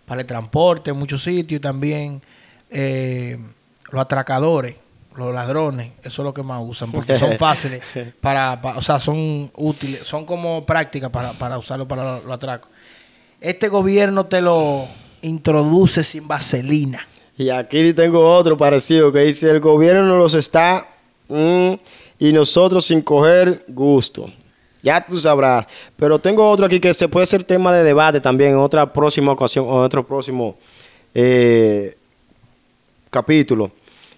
para 0.05 0.21
el 0.21 0.27
transporte 0.27 0.91
en 0.91 0.97
muchos 0.97 1.23
sitios 1.23 1.61
también 1.61 2.21
eh, 2.69 3.37
los 3.91 4.01
atracadores, 4.01 4.75
los 5.15 5.33
ladrones, 5.33 5.91
eso 6.03 6.21
es 6.21 6.25
lo 6.25 6.33
que 6.33 6.43
más 6.43 6.61
usan 6.63 6.91
porque 6.91 7.15
son 7.15 7.37
fáciles 7.37 7.81
para, 8.21 8.59
pa- 8.61 8.77
o 8.77 8.81
sea, 8.81 8.99
son 8.99 9.49
útiles, 9.55 10.01
son 10.05 10.25
como 10.25 10.65
prácticas 10.65 11.09
para, 11.09 11.33
para 11.33 11.57
usarlo 11.57 11.87
para 11.87 12.19
los 12.19 12.31
atracos. 12.31 12.69
Este 13.39 13.67
gobierno 13.69 14.25
te 14.25 14.41
lo 14.41 14.87
introduce 15.21 16.03
sin 16.03 16.27
vaselina. 16.27 17.05
Y 17.37 17.49
aquí 17.49 17.93
tengo 17.93 18.35
otro 18.35 18.57
parecido 18.57 19.11
que 19.11 19.19
dice, 19.19 19.49
el 19.49 19.59
gobierno 19.59 20.03
nos 20.03 20.17
los 20.17 20.33
está 20.35 20.87
mm, 21.27 21.73
y 22.19 22.31
nosotros 22.33 22.85
sin 22.85 23.01
coger 23.01 23.65
gusto. 23.67 24.31
Ya 24.85 25.03
tú 25.05 25.19
sabrás. 25.19 25.65
Pero 25.97 26.19
tengo 26.19 26.47
otro 26.49 26.65
aquí 26.67 26.79
que 26.79 26.93
se 26.93 27.07
puede 27.09 27.25
ser 27.25 27.43
tema 27.43 27.73
de 27.73 27.83
debate 27.83 28.21
también 28.21 28.51
en 28.51 28.57
otra 28.57 28.93
próxima 28.93 29.31
ocasión 29.33 29.65
o 29.67 29.79
en 29.79 29.83
otro 29.85 30.05
próximo 30.05 30.55
eh, 31.13 31.97
capítulo. 33.09 33.71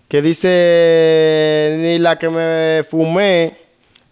Que 0.09 0.21
dice, 0.21 1.77
ni 1.79 1.99
la 1.99 2.17
que 2.19 2.29
me 2.29 2.83
fumé 2.89 3.57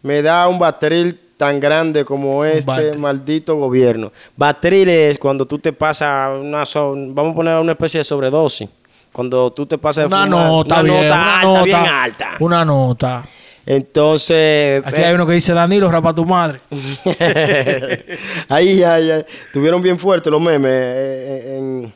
me 0.02 0.22
da 0.22 0.48
un 0.48 0.58
batril 0.60 1.20
tan 1.38 1.60
grande 1.60 2.06
como 2.06 2.46
este 2.46 2.98
maldito 2.98 3.56
gobierno. 3.58 4.12
Batril 4.38 4.88
es 4.90 5.18
cuando 5.18 5.46
tú 5.46 5.60
te 5.60 5.74
pasas 5.74 6.40
una, 6.40 6.66
so- 6.66 6.94
vamos 6.96 7.34
a 7.34 7.36
poner 7.36 7.60
una 7.60 7.74
especie 7.74 8.00
de 8.00 8.04
sobredosis. 8.04 8.70
Cuando 9.12 9.52
tú 9.52 9.66
te 9.66 9.78
pasas 9.78 10.04
de 10.10 10.16
Una 10.16 10.26
fumar, 10.26 10.30
nota, 10.50 10.76
una 10.76 10.84
bien, 10.84 11.08
nota 11.08 11.16
una 11.16 11.36
alta, 11.36 11.48
nota, 11.48 11.64
bien 11.64 11.86
alta. 11.86 12.30
Una 12.40 12.66
nota. 12.66 13.26
Entonces, 13.66 14.84
Aquí 14.86 15.02
eh, 15.02 15.06
hay 15.06 15.16
uno 15.16 15.26
que 15.26 15.34
dice 15.34 15.54
Danilo, 15.54 15.90
rapa 15.92 16.14
tu 16.14 16.24
madre. 16.26 16.60
ahí, 18.50 18.84
ahí, 18.84 19.12
ahí. 19.12 19.26
Tuvieron 19.54 19.82
bien 19.82 19.98
fuertes 19.98 20.32
los 20.32 20.42
memes 20.42 20.72
eh, 20.72 21.58
en, 21.58 21.94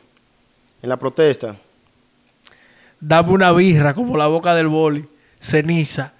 en 0.82 0.88
la 0.88 0.96
protesta. 0.98 1.56
Dame 2.98 3.32
una 3.32 3.52
birra 3.52 3.94
como 3.94 4.16
la 4.16 4.26
boca 4.26 4.54
del 4.54 4.68
boli. 4.68 5.06
Ceniza. 5.40 6.12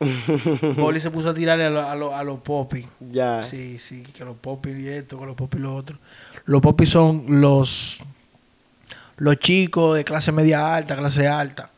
Boli 0.76 0.98
se 1.00 1.12
puso 1.12 1.30
a 1.30 1.34
tirarle 1.34 1.66
a, 1.66 1.70
lo- 1.70 1.88
a, 1.88 1.94
lo- 1.94 2.14
a 2.16 2.24
los 2.24 2.40
popis. 2.40 2.86
Ya. 2.98 3.40
Sí, 3.40 3.78
sí, 3.78 4.02
que 4.02 4.24
los 4.24 4.36
popis 4.36 4.76
y 4.80 4.88
esto, 4.88 5.16
que 5.18 5.26
los 5.26 5.36
popis 5.36 5.60
y 5.60 5.62
lo 5.62 5.76
otro. 5.76 5.96
Los 6.46 6.60
popis 6.60 6.88
son 6.88 7.24
los 7.40 8.00
los 9.18 9.36
chicos 9.36 9.94
de 9.94 10.02
clase 10.02 10.32
media 10.32 10.74
alta, 10.74 10.96
clase 10.96 11.28
alta. 11.28 11.70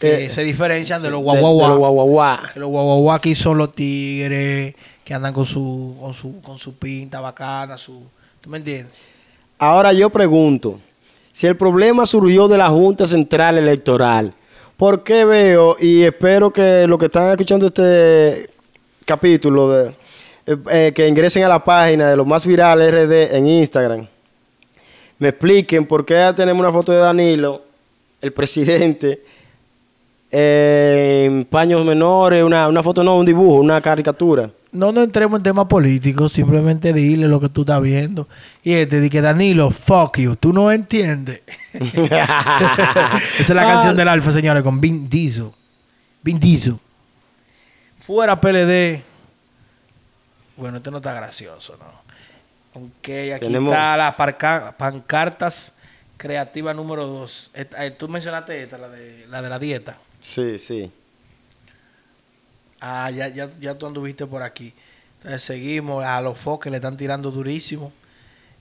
Que 0.00 0.26
Eh, 0.26 0.30
se 0.30 0.42
diferencian 0.44 1.02
de 1.02 1.10
los 1.10 1.20
guaguaguá. 1.22 1.64
de 1.64 1.68
los 1.70 1.78
guaguaguá. 1.78 2.50
Que 2.54 2.60
los 2.60 2.68
guaguaguá 2.68 3.14
aquí 3.16 3.34
son 3.34 3.58
los 3.58 3.74
tigres 3.74 4.74
que 5.04 5.14
andan 5.14 5.32
con 5.32 5.44
su, 5.44 5.96
con 6.00 6.14
su, 6.14 6.40
con 6.40 6.58
su 6.58 6.74
pinta 6.76 7.20
bacana, 7.20 7.76
su. 7.78 8.02
¿Tú 8.40 8.50
me 8.50 8.58
entiendes? 8.58 8.92
Ahora 9.58 9.92
yo 9.92 10.10
pregunto, 10.10 10.78
si 11.32 11.46
el 11.46 11.56
problema 11.56 12.06
surgió 12.06 12.46
de 12.46 12.58
la 12.58 12.68
Junta 12.68 13.06
Central 13.06 13.58
Electoral, 13.58 14.32
¿por 14.76 15.02
qué 15.02 15.24
veo 15.24 15.76
y 15.80 16.02
espero 16.02 16.52
que 16.52 16.86
los 16.86 16.98
que 16.98 17.06
están 17.06 17.30
escuchando 17.30 17.66
este 17.66 18.50
capítulo 19.04 19.70
de, 19.70 19.88
eh, 20.46 20.56
eh, 20.70 20.92
que 20.94 21.08
ingresen 21.08 21.42
a 21.42 21.48
la 21.48 21.64
página 21.64 22.10
de 22.10 22.16
lo 22.16 22.24
más 22.24 22.46
viral 22.46 22.80
RD 22.80 23.34
en 23.36 23.48
Instagram, 23.48 24.06
me 25.18 25.28
expliquen 25.30 25.84
por 25.86 26.04
qué 26.04 26.14
ya 26.14 26.32
tenemos 26.34 26.60
una 26.60 26.72
foto 26.72 26.92
de 26.92 26.98
Danilo, 26.98 27.62
el 28.20 28.32
presidente, 28.32 29.22
eh, 30.30 31.24
en 31.26 31.44
paños 31.44 31.84
menores, 31.84 32.42
una, 32.42 32.68
una 32.68 32.82
foto 32.82 33.02
no, 33.02 33.16
un 33.16 33.26
dibujo, 33.26 33.56
una 33.60 33.80
caricatura. 33.80 34.50
No 34.70 34.92
nos 34.92 35.04
entremos 35.04 35.38
en 35.38 35.42
temas 35.44 35.64
políticos, 35.66 36.32
simplemente 36.32 36.92
dile 36.92 37.26
lo 37.26 37.40
que 37.40 37.48
tú 37.48 37.62
estás 37.62 37.80
viendo. 37.80 38.28
Y 38.62 38.74
este 38.74 38.96
dice 39.00 39.10
que 39.10 39.20
Danilo, 39.22 39.70
fuck 39.70 40.18
you, 40.18 40.36
tú 40.36 40.52
no 40.52 40.70
entiendes. 40.70 41.40
Esa 41.72 43.18
es 43.38 43.48
la 43.50 43.62
canción 43.62 43.96
del 43.96 44.08
Alfa, 44.08 44.30
señores, 44.32 44.62
con 44.62 44.80
Vin 44.80 45.08
Diesel. 45.08 45.50
Vin 46.22 46.38
Diesel. 46.38 46.76
Fuera 47.98 48.38
PLD. 48.40 49.02
Bueno, 50.56 50.78
este 50.78 50.90
no 50.90 50.98
está 50.98 51.12
gracioso, 51.14 51.76
¿no? 51.78 52.08
Ok, 52.82 53.08
aquí 53.34 53.46
Tenemos- 53.46 53.72
está 53.72 53.96
las 53.96 54.14
pancartas 54.76 55.74
creativa 56.16 56.74
número 56.74 57.06
dos. 57.06 57.50
Esta- 57.54 57.86
eh, 57.86 57.92
tú 57.92 58.08
mencionaste 58.08 58.62
esta, 58.64 58.76
la 58.76 58.88
de 58.88 59.26
la, 59.28 59.40
de 59.40 59.48
la 59.48 59.58
dieta. 59.58 59.96
Sí, 60.20 60.58
sí. 60.58 60.90
Ah, 62.80 63.10
ya, 63.10 63.28
ya, 63.28 63.48
ya 63.60 63.76
tú 63.76 63.86
anduviste 63.86 64.26
por 64.26 64.42
aquí. 64.42 64.72
Entonces 65.18 65.42
seguimos. 65.42 66.04
A 66.04 66.20
los 66.20 66.38
foques 66.38 66.70
le 66.70 66.78
están 66.78 66.96
tirando 66.96 67.30
durísimo. 67.30 67.92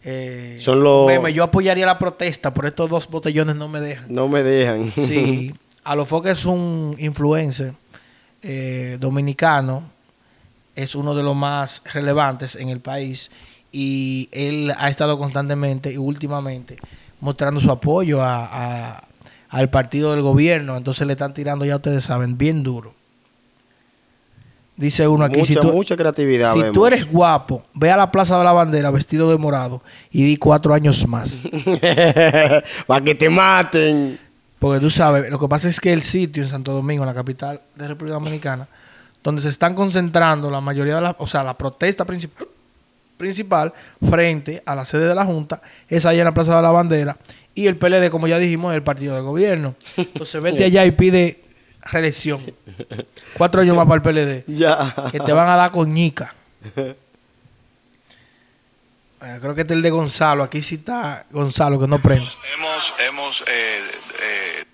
Eh, 0.04 0.58
Son 0.60 0.82
los- 0.82 1.08
meme, 1.08 1.34
yo 1.34 1.44
apoyaría 1.44 1.86
la 1.86 2.00
protesta, 2.00 2.54
pero 2.54 2.68
estos 2.68 2.90
dos 2.90 3.08
botellones 3.10 3.56
no 3.56 3.68
me 3.68 3.80
dejan. 3.80 4.06
No 4.10 4.28
me 4.28 4.44
dejan. 4.44 4.92
Sí, 4.96 5.54
a 5.84 5.96
los 5.96 6.08
foques 6.08 6.40
es 6.40 6.46
un 6.46 6.96
influencer 7.00 7.74
eh, 8.42 8.98
dominicano. 9.00 9.84
Es 10.76 10.96
uno 10.96 11.16
de 11.16 11.24
los 11.24 11.36
más 11.36 11.82
relevantes 11.94 12.56
en 12.56 12.70
el 12.70 12.80
país. 12.80 13.30
Y 13.72 14.30
él 14.32 14.74
ha 14.78 14.90
estado 14.90 15.18
constantemente 15.18 15.92
y 15.92 15.98
últimamente 15.98 16.78
mostrando 17.20 17.60
su 17.60 17.72
apoyo 17.72 18.22
a- 18.22 18.46
a- 18.96 19.07
al 19.50 19.70
partido 19.70 20.12
del 20.12 20.22
gobierno. 20.22 20.77
Entonces 20.77 21.06
le 21.08 21.13
están 21.13 21.34
tirando, 21.34 21.66
ya 21.66 21.75
ustedes 21.75 22.04
saben, 22.04 22.38
bien 22.38 22.63
duro. 22.63 22.94
Dice 24.77 25.08
uno 25.08 25.25
aquí, 25.25 25.39
mucha, 25.39 25.54
si 25.54 25.60
tú, 25.60 25.74
mucha 25.74 25.98
creatividad. 25.98 26.54
si 26.54 26.62
tú 26.72 26.86
eres 26.86 27.12
guapo, 27.12 27.63
ve 27.74 27.89
a 27.89 27.98
la 27.98 28.12
Plaza 28.12 28.38
de 28.38 28.44
la 28.44 28.51
Bandera 28.51 28.92
vestido 28.92 29.32
de 29.32 29.38
morado 29.39 29.82
y 30.12 30.24
di 30.24 30.38
cuatro 30.38 30.72
años 30.72 31.08
más. 31.08 31.50
Para 32.88 33.04
que 33.04 33.16
te 33.16 33.27
maten. 33.27 34.20
Porque 34.60 34.80
tú 34.80 34.92
sabes, 34.92 35.32
lo 35.32 35.39
que 35.39 35.48
pasa 35.48 35.68
es 35.68 35.80
que 35.80 35.92
el 35.92 36.04
sitio 36.04 36.44
en 36.44 36.50
Santo 36.50 36.74
Domingo, 36.74 37.04
en 37.04 37.08
la 37.08 37.16
capital 37.16 37.60
de 37.75 37.88
República 37.88 38.13
Dominicana, 38.16 38.68
donde 39.24 39.42
se 39.42 39.50
están 39.50 39.74
concentrando 39.74 40.51
la 40.51 40.62
mayoría 40.62 40.96
de 40.96 41.01
la, 41.01 41.16
o 41.18 41.25
sea, 41.25 41.44
la 41.44 41.58
protesta 41.58 42.06
principal 43.18 43.74
frente 44.08 44.62
a 44.63 44.75
la 44.75 44.86
sede 44.86 45.08
de 45.08 45.16
la 45.16 45.25
Junta, 45.25 45.60
es 45.88 46.06
allá 46.06 46.20
en 46.20 46.25
la 46.25 46.34
Plaza 46.34 46.56
de 46.56 46.62
la 46.62 46.72
Bandera. 46.72 47.18
Y 47.58 47.66
el 47.66 47.76
PLD, 47.76 48.12
como 48.12 48.28
ya 48.28 48.38
dijimos, 48.38 48.72
es 48.72 48.76
el 48.76 48.84
partido 48.84 49.16
del 49.16 49.24
gobierno. 49.24 49.74
Entonces 49.98 50.40
vete 50.44 50.64
allá 50.64 50.86
y 50.86 50.92
pide 50.92 51.42
reelección. 51.82 52.40
Cuatro 53.36 53.62
años 53.62 53.76
más 53.76 53.88
para 53.88 53.96
el 53.96 54.02
PLD. 54.04 54.44
Ya. 54.56 54.94
Que 55.12 55.20
te 55.20 55.34
van 55.34 55.50
a 55.50 55.56
dar 55.56 55.72
coñica. 55.72 56.36
Bueno, 59.20 59.40
creo 59.42 59.56
que 59.56 59.62
este 59.62 59.74
es 59.74 59.78
el 59.78 59.82
de 59.82 59.90
Gonzalo. 59.90 60.44
Aquí 60.44 60.62
sí 60.62 60.76
está 60.76 61.26
Gonzalo, 61.32 61.80
que 61.80 61.88
no 61.88 61.98
prende. 61.98 62.30
Hemos, 62.56 62.94
hemos, 63.00 63.42
eh, 63.42 63.80
eh, 64.22 64.62
eh, 64.62 64.66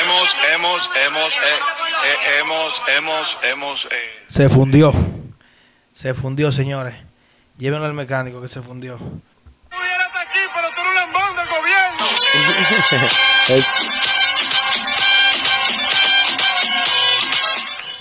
hemos, 0.00 0.34
hemos, 0.54 0.90
hemos, 1.06 1.32
eh, 1.32 1.60
eh, 2.06 2.40
hemos, 2.40 2.82
hemos, 2.96 3.38
hemos, 3.52 3.84
eh, 3.92 4.24
Se 4.26 4.48
fundió. 4.48 4.94
Se 5.92 6.14
fundió, 6.14 6.50
señores. 6.50 6.94
Llévenlo 7.58 7.84
al 7.84 7.92
mecánico 7.92 8.40
que 8.40 8.48
se 8.48 8.62
fundió. 8.62 8.98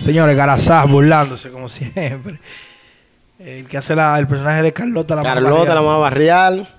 Señores, 0.03 0.35
Garazás 0.35 0.89
burlándose 0.89 1.49
como 1.49 1.69
siempre. 1.69 2.39
El 3.39 3.67
que 3.67 3.77
hace 3.77 3.95
la- 3.95 4.17
el 4.19 4.27
personaje 4.27 4.61
de 4.61 4.73
Carlota 4.73 5.15
la 5.15 5.23
Carlota, 5.23 5.75
la 5.75 5.81
más 5.81 5.99
barrial. 5.99 6.69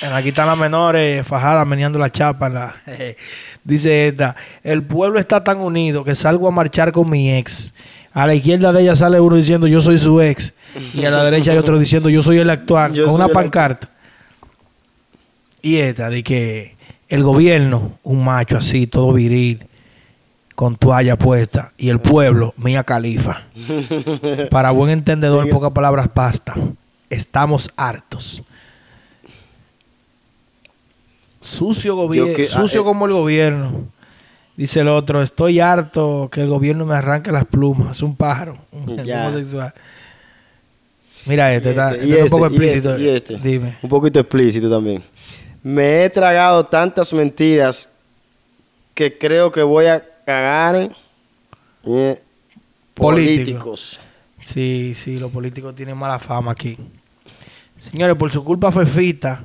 Bueno, 0.00 0.16
Aquí 0.16 0.30
están 0.30 0.48
las 0.48 0.58
menores 0.58 1.26
fajadas 1.26 1.66
meneando 1.66 1.98
la 1.98 2.10
chapa. 2.10 2.46
en 2.48 2.54
la- 2.54 2.74
Dice 3.64 4.08
esta, 4.08 4.34
el 4.64 4.82
pueblo 4.82 5.20
está 5.20 5.44
tan 5.44 5.58
unido 5.58 6.02
que 6.04 6.14
salgo 6.14 6.48
a 6.48 6.50
marchar 6.50 6.92
con 6.92 7.08
mi 7.08 7.32
ex. 7.32 7.74
A 8.12 8.26
la 8.26 8.34
izquierda 8.34 8.72
de 8.72 8.82
ella 8.82 8.96
sale 8.96 9.20
uno 9.20 9.36
diciendo 9.36 9.66
yo 9.66 9.80
soy 9.80 9.96
su 9.98 10.20
ex. 10.20 10.54
Y 10.94 11.04
a 11.04 11.10
la 11.10 11.24
derecha 11.24 11.52
hay 11.52 11.58
otro 11.58 11.78
diciendo 11.78 12.08
yo 12.08 12.22
soy 12.22 12.38
el 12.38 12.50
actual. 12.50 12.92
Yo 12.92 13.06
con 13.06 13.14
una 13.14 13.28
pancarta. 13.28 13.90
Y 15.60 15.76
esta 15.76 16.10
de 16.10 16.22
que 16.22 16.76
el 17.08 17.22
gobierno, 17.22 17.98
un 18.02 18.24
macho 18.24 18.56
así, 18.56 18.86
todo 18.86 19.12
viril, 19.12 19.66
con 20.54 20.76
toalla 20.76 21.16
puesta. 21.16 21.72
Y 21.76 21.88
el 21.90 22.00
pueblo, 22.00 22.54
Mía 22.56 22.84
Califa. 22.84 23.42
Para 24.50 24.70
buen 24.70 24.90
entendedor, 24.90 25.48
pocas 25.48 25.72
palabras 25.72 26.08
basta. 26.12 26.54
Estamos 27.10 27.70
hartos. 27.76 28.42
Sucio 31.40 31.96
gobierno, 31.96 32.34
que- 32.34 32.46
sucio 32.46 32.80
ah, 32.80 32.82
eh. 32.82 32.86
como 32.86 33.06
el 33.06 33.12
gobierno. 33.12 33.86
Dice 34.56 34.80
el 34.80 34.88
otro, 34.88 35.22
estoy 35.22 35.60
harto 35.60 36.28
que 36.30 36.42
el 36.42 36.48
gobierno 36.48 36.86
me 36.86 36.94
arranque 36.94 37.32
las 37.32 37.44
plumas. 37.44 37.96
Es 37.96 38.02
un 38.02 38.16
pájaro, 38.16 38.56
un 38.70 39.00
homosexual. 39.00 39.74
Mira 41.26 41.54
este, 41.54 41.70
está, 41.70 41.92
este, 41.94 42.10
este 42.10 42.22
un 42.24 42.28
poco 42.28 42.46
este, 42.46 42.56
y 42.56 42.66
explícito. 42.66 42.96
este, 42.96 43.34
y. 43.34 43.36
Dime. 43.38 43.78
Un 43.82 43.88
poquito 43.90 44.20
explícito 44.20 44.70
también. 44.70 45.02
Me 45.62 46.04
he 46.04 46.10
tragado 46.10 46.64
tantas 46.66 47.12
mentiras 47.12 47.92
que 48.94 49.16
creo 49.16 49.52
que 49.52 49.62
voy 49.62 49.86
a 49.86 50.02
cagar 50.26 50.74
en 50.76 50.92
eh, 51.84 52.20
Político. 52.94 53.34
políticos. 53.64 54.00
Sí, 54.42 54.92
sí, 54.96 55.18
los 55.18 55.30
políticos 55.30 55.74
tienen 55.74 55.96
mala 55.96 56.18
fama 56.18 56.52
aquí. 56.52 56.76
Señores, 57.80 58.16
por 58.16 58.30
su 58.30 58.44
culpa 58.44 58.70
Fefita 58.72 59.44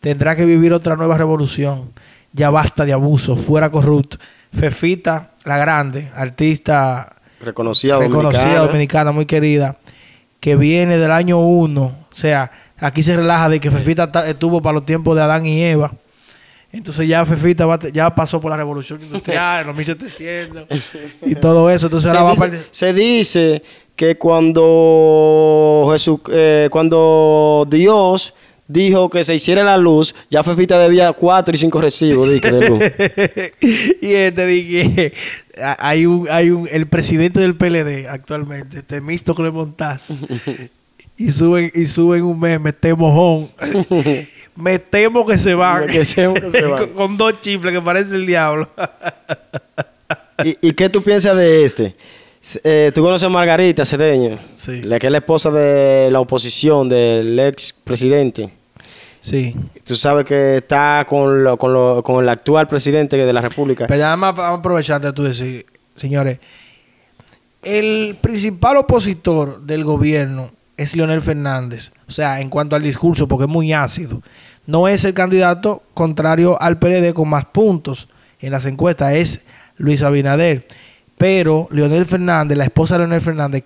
tendrá 0.00 0.34
que 0.34 0.44
vivir 0.46 0.72
otra 0.72 0.96
nueva 0.96 1.18
revolución. 1.18 1.90
Ya 2.32 2.50
basta 2.50 2.84
de 2.84 2.92
abuso, 2.92 3.36
fuera 3.36 3.70
corrupto. 3.70 4.16
Fefita, 4.52 5.30
la 5.44 5.58
grande, 5.58 6.10
artista 6.14 7.14
Reconocida, 7.40 7.98
reconocida 7.98 8.42
dominicana. 8.42 8.66
dominicana, 8.66 9.12
muy 9.12 9.26
querida, 9.26 9.76
que 10.40 10.56
viene 10.56 10.98
del 10.98 11.10
año 11.10 11.38
1. 11.38 11.82
O 11.82 12.06
sea, 12.14 12.50
aquí 12.78 13.02
se 13.02 13.16
relaja 13.16 13.48
de 13.48 13.60
que 13.60 13.70
Fefita 13.70 14.10
ta- 14.12 14.28
estuvo 14.28 14.60
para 14.62 14.74
los 14.74 14.86
tiempos 14.86 15.16
de 15.16 15.22
Adán 15.22 15.46
y 15.46 15.62
Eva. 15.62 15.92
Entonces 16.70 17.08
ya 17.08 17.24
Fefita 17.24 17.64
va 17.64 17.78
ya 17.92 18.14
pasó 18.14 18.40
por 18.40 18.50
la 18.50 18.56
revolución 18.58 19.00
industrial, 19.02 19.66
los 19.66 19.74
1700 19.74 20.66
y 21.24 21.34
todo 21.40 21.70
eso. 21.70 21.86
Entonces 21.86 22.10
se, 22.10 22.16
ahora 22.16 22.24
va 22.24 22.30
a 22.30 22.34
dice, 22.34 22.58
partir- 22.58 22.68
se 22.70 22.92
dice 22.92 23.62
que 23.96 24.16
cuando 24.18 25.88
Jesús, 25.92 26.20
eh, 26.30 26.68
cuando 26.70 27.66
Dios 27.70 28.34
dijo 28.66 29.08
que 29.08 29.24
se 29.24 29.34
hiciera 29.34 29.64
la 29.64 29.78
luz, 29.78 30.14
ya 30.30 30.42
Fefita 30.44 30.78
debía 30.78 31.12
cuatro 31.14 31.54
y 31.54 31.58
cinco 31.58 31.80
recibos 31.80 32.28
de 32.28 32.68
luz. 32.68 32.82
y 34.02 34.12
este 34.12 34.46
dije, 34.46 35.12
hay 35.78 36.06
un, 36.06 36.26
hay 36.30 36.50
un, 36.50 36.68
el 36.70 36.86
presidente 36.86 37.40
del 37.40 37.56
PLD 37.56 38.06
actualmente, 38.08 38.82
Temístocle 38.82 39.50
Montaz, 39.50 40.10
y 41.16 41.30
suben, 41.32 41.70
y 41.74 41.86
suben 41.86 42.22
un 42.24 42.38
mes, 42.38 42.60
me 42.60 42.72
temo 42.72 43.08
mojón. 43.10 43.50
me 44.56 44.78
temo 44.78 45.24
que 45.26 45.38
se 45.38 45.54
van. 45.54 45.86
Que 45.86 46.04
se- 46.04 46.32
que 46.34 46.50
se 46.50 46.64
van. 46.66 46.78
con, 46.86 46.88
con 46.94 47.16
dos 47.16 47.40
chifles 47.40 47.72
que 47.72 47.80
parece 47.80 48.14
el 48.14 48.26
diablo. 48.26 48.68
¿Y, 50.44 50.56
y 50.68 50.72
qué 50.72 50.88
tú 50.88 51.02
piensas 51.02 51.36
de 51.36 51.64
este? 51.64 51.94
Eh, 52.64 52.92
¿Tú 52.94 53.02
conoces 53.02 53.26
a 53.26 53.28
Margarita 53.28 53.84
Cedeño? 53.84 54.38
Sí. 54.56 54.82
La 54.82 54.98
que 54.98 55.06
es 55.08 55.12
la 55.12 55.18
esposa 55.18 55.50
de 55.50 56.08
la 56.10 56.20
oposición, 56.20 56.88
del 56.88 57.38
ex 57.40 57.72
presidente. 57.72 58.50
Sí. 59.28 59.54
Tú 59.84 59.96
sabes 59.96 60.24
que 60.24 60.56
está 60.58 61.04
con, 61.08 61.44
lo- 61.44 61.56
con, 61.58 61.72
lo- 61.72 62.02
con 62.02 62.22
el 62.22 62.28
actual 62.28 62.66
presidente 62.66 63.16
de 63.16 63.32
la 63.32 63.40
República. 63.42 63.86
Pero 63.86 64.06
además, 64.06 64.34
vamos 64.34 64.56
a 64.56 64.60
aprovechar 64.60 65.00
de 65.00 65.12
tú 65.12 65.22
decir, 65.24 65.66
señores, 65.96 66.38
el 67.62 68.16
principal 68.20 68.76
opositor 68.78 69.60
del 69.62 69.84
gobierno 69.84 70.50
es 70.76 70.94
Leonel 70.94 71.20
Fernández. 71.20 71.92
O 72.06 72.12
sea, 72.12 72.40
en 72.40 72.48
cuanto 72.48 72.76
al 72.76 72.82
discurso, 72.82 73.26
porque 73.28 73.44
es 73.44 73.50
muy 73.50 73.72
ácido. 73.72 74.22
No 74.66 74.86
es 74.88 75.04
el 75.04 75.14
candidato 75.14 75.82
contrario 75.94 76.60
al 76.60 76.78
PLD 76.78 77.12
con 77.14 77.28
más 77.28 77.46
puntos 77.46 78.08
en 78.40 78.52
las 78.52 78.66
encuestas, 78.66 79.14
es 79.14 79.44
Luis 79.76 80.02
Abinader. 80.02 80.66
Pero 81.16 81.68
Leonel 81.72 82.04
Fernández, 82.06 82.56
la 82.56 82.64
esposa 82.64 82.94
de 82.94 83.00
Leonel 83.00 83.20
Fernández, 83.20 83.64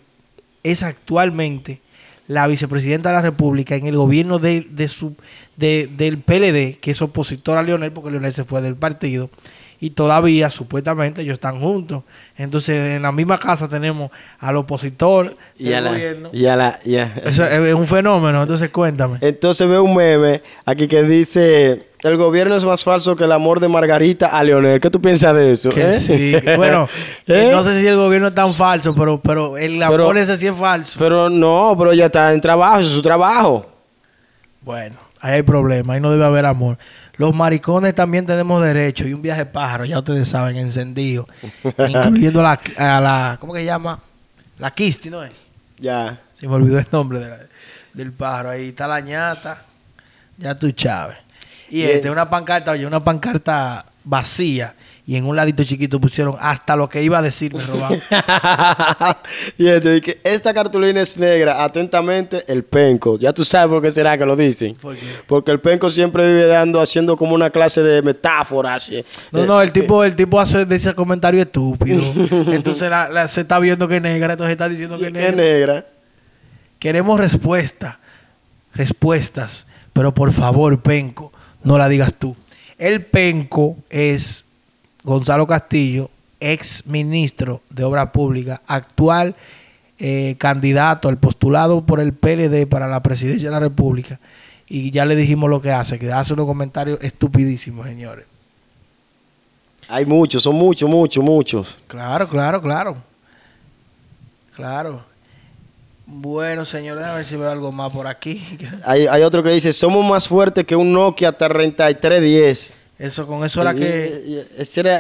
es 0.63 0.83
actualmente 0.83 1.81
la 2.33 2.47
vicepresidenta 2.47 3.11
de 3.11 3.15
la 3.17 3.23
República 3.23 3.75
en 3.77 3.87
el 3.87 3.97
gobierno 3.97 4.39
de, 4.39 4.67
de 4.71 4.89
su, 4.89 5.15
de- 5.57 5.89
del 5.97 6.19
PLD, 6.19 6.79
que 6.81 6.91
es 6.93 7.03
opositor 7.03 7.57
a 7.59 7.63
Leonel, 7.63 7.93
porque 7.93 8.11
Leonel 8.11 8.33
se 8.33 8.45
fue 8.45 8.61
del 8.63 8.75
partido, 8.77 9.31
y 9.81 9.91
todavía, 9.91 10.49
supuestamente, 10.49 11.23
ellos 11.23 11.35
están 11.35 11.61
juntos. 11.61 12.05
Entonces, 12.37 12.93
en 12.97 13.03
la 13.03 13.11
misma 13.11 13.37
casa 13.37 13.69
tenemos 13.69 14.13
al 14.39 14.57
opositor 14.57 15.37
y 15.59 15.65
del 15.65 15.75
a 15.75 15.81
la, 15.81 15.91
gobierno. 15.91 16.31
y 16.33 16.47
a 16.47 16.55
la- 16.57 16.79
y 16.85 16.97
a- 16.97 17.15
Eso 17.25 17.45
es 17.45 17.59
es 17.69 17.75
un 17.75 17.87
fenómeno, 17.87 18.43
entonces 18.43 18.71
cuéntame. 18.71 19.19
Entonces 19.21 19.67
veo 19.69 19.83
un 19.83 19.97
meme 19.97 20.41
aquí 20.65 20.87
que 20.87 21.03
dice, 21.03 21.89
el 22.03 22.17
gobierno 22.17 22.57
es 22.57 22.65
más 22.65 22.83
falso 22.83 23.15
que 23.15 23.25
el 23.25 23.33
amor 23.33 23.61
de 23.61 23.69
Margarita 23.69 24.27
a 24.29 24.43
Leonel. 24.43 24.81
¿Qué 24.81 24.91
tú 24.91 25.01
piensas 25.01 25.35
de 25.37 25.53
eso? 25.53 25.71
Que 25.71 25.91
eh? 25.91 25.93
sí. 25.93 26.35
Bueno, 26.57 26.89
¿Eh? 27.27 27.49
no 27.53 27.63
sé 27.63 27.81
si 27.81 27.87
el 27.87 27.97
gobierno 27.97 28.29
es 28.29 28.35
tan 28.35 28.53
falso, 28.53 28.95
pero, 28.95 29.21
pero 29.21 29.57
el 29.57 29.83
amor 29.83 29.97
Pero- 30.09 30.19
ese 30.21 30.37
sí 30.37 30.47
es 30.47 30.55
falso. 30.57 30.99
Pero 30.99 31.31
no, 31.31 31.75
pero 31.79 31.93
ella 31.93 32.07
está 32.07 32.33
en 32.33 32.41
trabajo, 32.41 32.81
es 32.81 32.89
su 32.91 33.03
trabajo. 33.03 33.67
Bueno, 34.63 34.97
ahí 35.21 35.35
hay 35.35 35.43
problema, 35.43 35.95
ahí 35.95 36.01
no 36.01 36.11
debe 36.11 36.25
haber 36.25 36.47
amor. 36.47 36.79
Los 37.17 37.35
maricones 37.35 37.95
también 37.95 38.27
tenemos 38.27 38.63
derecho 38.63 39.07
y 39.07 39.13
un 39.13 39.23
viaje 39.23 39.45
pájaro, 39.47 39.85
ya 39.85 39.99
ustedes 39.99 40.29
saben, 40.29 40.57
encendido, 40.57 41.29
incluyendo 41.89 42.43
la, 42.43 42.59
a 42.79 43.01
la, 43.01 43.37
¿cómo 43.41 43.53
que 43.53 43.61
se 43.61 43.67
llama? 43.67 43.99
La 44.59 44.71
Kisti, 44.73 45.11
¿no 45.11 45.23
es? 45.23 45.31
Ya. 45.79 46.21
Se 46.33 46.49
me 46.49 46.55
olvidó 46.55 46.79
el 46.79 46.87
nombre 46.91 47.19
de 47.21 47.29
la- 47.31 47.39
del 47.93 48.13
pájaro. 48.13 48.51
Ahí 48.51 48.69
está 48.69 48.87
la 48.87 49.01
ñata, 49.01 49.63
ya 50.39 50.57
tú 50.57 50.71
Chávez. 50.73 51.19
Y 51.73 51.83
este, 51.83 52.11
una 52.11 52.29
pancarta, 52.29 52.73
oye, 52.73 52.87
una 52.87 53.03
pancarta 53.03 53.87
vacía. 54.05 54.75
Y 55.05 55.17
en 55.17 55.25
un 55.27 55.35
ladito 55.35 55.65
chiquito 55.65 55.99
pusieron 56.01 56.37
hasta 56.39 56.77
lo 56.77 56.89
que 56.89 57.03
iba 57.03 57.19
a 57.19 57.23
decir, 57.23 57.53
me 57.55 57.65
robaron. 57.67 58.01
y 59.59 59.67
este 59.67 59.95
dice, 60.01 60.21
esta 60.23 60.55
cartulina 60.55 61.01
es 61.01 61.19
negra, 61.19 61.65
atentamente 61.65 62.45
el 62.47 62.63
penco. 62.63 63.19
Ya 63.19 63.33
tú 63.33 63.45
sabes 63.45 63.69
por 63.73 63.83
qué 63.83 63.91
será 63.91 64.17
que 64.17 64.25
lo 64.25 64.37
dicen. 64.37 64.75
¿Por 64.77 64.95
qué? 64.95 65.07
Porque 65.27 65.51
el 65.51 65.61
penco 65.61 65.91
siempre 65.91 66.25
vive 66.27 66.47
dando, 66.47 66.81
haciendo 66.81 67.17
como 67.17 67.35
una 67.35 67.51
clase 67.51 67.83
de 67.83 68.01
metáforas. 68.03 68.91
eh, 68.91 69.05
No, 69.33 69.45
no, 69.45 69.61
el 69.63 69.73
tipo, 69.73 70.05
el 70.05 70.15
tipo 70.15 70.39
hace 70.41 70.65
de 70.67 70.77
ese 70.77 70.95
comentario 70.95 71.43
estúpido. 71.43 72.03
Entonces 72.53 72.89
la- 72.89 73.09
la- 73.09 73.27
se 73.29 73.41
está 73.41 73.59
viendo 73.59 73.89
que 73.89 73.97
es 73.97 74.03
negra, 74.03 74.35
entonces 74.35 74.53
está 74.53 74.69
diciendo 74.69 74.99
que 74.99 75.07
es 75.07 75.13
Qué 75.13 75.19
negra. 75.19 75.37
negra. 75.37 75.87
Queremos 76.79 77.19
respuesta, 77.19 77.99
respuestas, 78.75 79.67
pero 79.93 80.15
por 80.15 80.33
favor, 80.33 80.81
Penco, 80.81 81.32
no 81.65 81.79
la 81.79 81.89
digas 81.89 82.15
tú. 82.15 82.37
El 82.79 83.05
Penco 83.05 83.77
es 83.91 84.47
Gonzalo 85.05 85.47
Castillo, 85.47 86.11
ex 86.41 86.87
ministro 86.87 87.63
de 87.71 87.85
Obra 87.85 88.13
Pública, 88.13 88.61
actual 88.67 89.37
eh, 89.99 90.35
candidato 90.39 91.09
al 91.09 91.19
postulado 91.19 91.87
por 91.87 92.01
el 92.01 92.13
PLD 92.13 92.67
para 92.67 92.89
la 92.89 93.03
presidencia 93.03 93.49
de 93.49 93.55
la 93.55 93.61
República. 93.61 94.19
Y 94.67 94.91
ya 94.91 95.05
le 95.05 95.15
dijimos 95.15 95.49
lo 95.49 95.61
que 95.61 95.71
hace, 95.71 95.99
que 95.99 96.11
hace 96.13 96.33
unos 96.33 96.47
comentarios 96.47 96.99
estupidísimos, 97.03 97.87
señores. 97.87 98.25
Hay 99.89 100.07
muchos, 100.07 100.43
son 100.43 100.57
muchos, 100.57 100.89
muchos, 100.89 101.23
muchos. 101.23 101.79
Claro, 101.87 102.29
claro, 102.29 102.61
claro. 102.61 102.97
Claro. 104.57 105.12
Bueno, 106.15 106.67
señores, 106.67 107.05
a 107.05 107.15
ver 107.15 107.25
si 107.25 107.37
veo 107.37 107.51
algo 107.51 107.73
más 107.73 107.91
por 107.91 108.07
aquí. 108.07 108.45
Hay, 108.85 109.07
hay 109.07 109.23
otro 109.23 109.43
que 109.43 109.49
dice, 109.49 109.73
somos 109.73 110.05
más 110.05 110.29
fuertes 110.29 110.67
que 110.67 110.77
un 110.77 110.93
Nokia 110.93 111.33
3310. 111.33 112.75
Eso, 112.99 113.27
con 113.27 113.43
eso 113.45 113.63
era 113.63 113.75
que... 113.75 114.45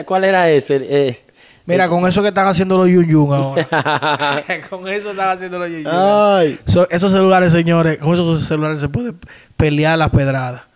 ¿Cuál 0.07 0.25
era 0.25 0.51
ese? 0.51 0.81
Eh, 0.83 1.20
Mira, 1.66 1.88
con 1.88 2.07
eso 2.09 2.22
que 2.22 2.29
están 2.29 2.46
haciendo 2.48 2.79
los 2.79 2.88
yun 2.88 3.07
yun 3.07 3.33
ahora. 3.33 3.68
con 4.70 4.88
eso 4.88 5.11
están 5.11 5.37
haciendo 5.37 5.59
los 5.59 5.68
yun 5.68 5.83
yun. 5.83 5.92
Ay. 5.92 6.59
So- 6.66 6.88
esos 6.90 7.12
celulares, 7.12 7.53
señores, 7.53 7.98
con 7.98 8.14
esos 8.14 8.46
celulares 8.46 8.81
se 8.81 8.88
puede 8.88 9.12
pelear 9.57 9.98
la 9.98 10.11
pedrada. 10.11 10.66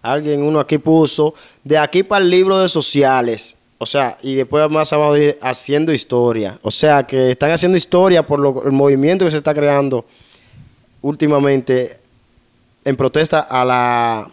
Alguien, 0.00 0.42
uno 0.42 0.60
aquí 0.60 0.78
puso, 0.78 1.34
de 1.62 1.76
aquí 1.76 2.02
para 2.02 2.24
el 2.24 2.30
libro 2.30 2.58
de 2.58 2.68
sociales. 2.70 3.58
O 3.78 3.84
sea, 3.86 4.16
y 4.22 4.34
después 4.36 4.70
más 4.70 4.92
abajo 4.92 5.14
dice, 5.14 5.38
haciendo 5.42 5.92
historia. 5.92 6.58
O 6.62 6.70
sea, 6.70 7.02
que 7.06 7.32
están 7.32 7.50
haciendo 7.50 7.76
historia 7.76 8.24
por 8.26 8.38
lo- 8.40 8.64
el 8.64 8.72
movimiento 8.72 9.24
que 9.26 9.30
se 9.30 9.36
está 9.36 9.52
creando 9.52 10.06
últimamente 11.02 11.98
en 12.84 12.96
protesta 12.96 13.40
a 13.40 13.64
la... 13.64 14.28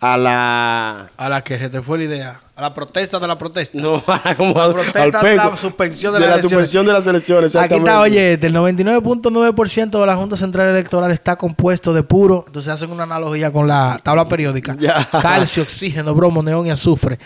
A 0.00 0.16
la... 0.18 1.10
A 1.16 1.28
la 1.28 1.42
que 1.44 1.58
se 1.58 1.68
te 1.70 1.80
fue 1.80 1.98
la 1.98 2.04
idea. 2.04 2.40
A 2.56 2.62
la 2.62 2.74
protesta 2.74 3.18
de 3.18 3.26
la 3.26 3.36
protesta. 3.38 3.78
No, 3.78 4.02
a 4.06 4.20
la- 4.24 4.34
como 4.36 4.54
La 4.54 4.64
al- 4.64 4.72
protesta 4.74 5.00
al 5.20 5.24
de 5.26 5.36
la 5.36 5.56
suspensión 5.56 6.12
de, 6.14 6.20
la 6.20 6.26
elecciones. 6.26 6.42
suspensión 6.50 6.86
de 6.86 6.92
las 6.92 7.06
elecciones. 7.06 7.56
Aquí 7.56 7.74
está, 7.74 8.00
oye, 8.00 8.36
del 8.36 8.54
99.9% 8.54 10.00
de 10.00 10.06
la 10.06 10.16
Junta 10.16 10.36
Central 10.36 10.68
Electoral 10.70 11.10
está 11.10 11.36
compuesto 11.36 11.92
de 11.94 12.02
puro. 12.02 12.44
Entonces 12.46 12.72
hacen 12.72 12.90
una 12.90 13.04
analogía 13.04 13.50
con 13.52 13.66
la 13.66 13.98
tabla 14.02 14.28
periódica. 14.28 14.76
Calcio, 15.22 15.62
oxígeno, 15.62 16.14
bromo, 16.14 16.42
neón 16.42 16.66
y 16.66 16.70
azufre. 16.70 17.18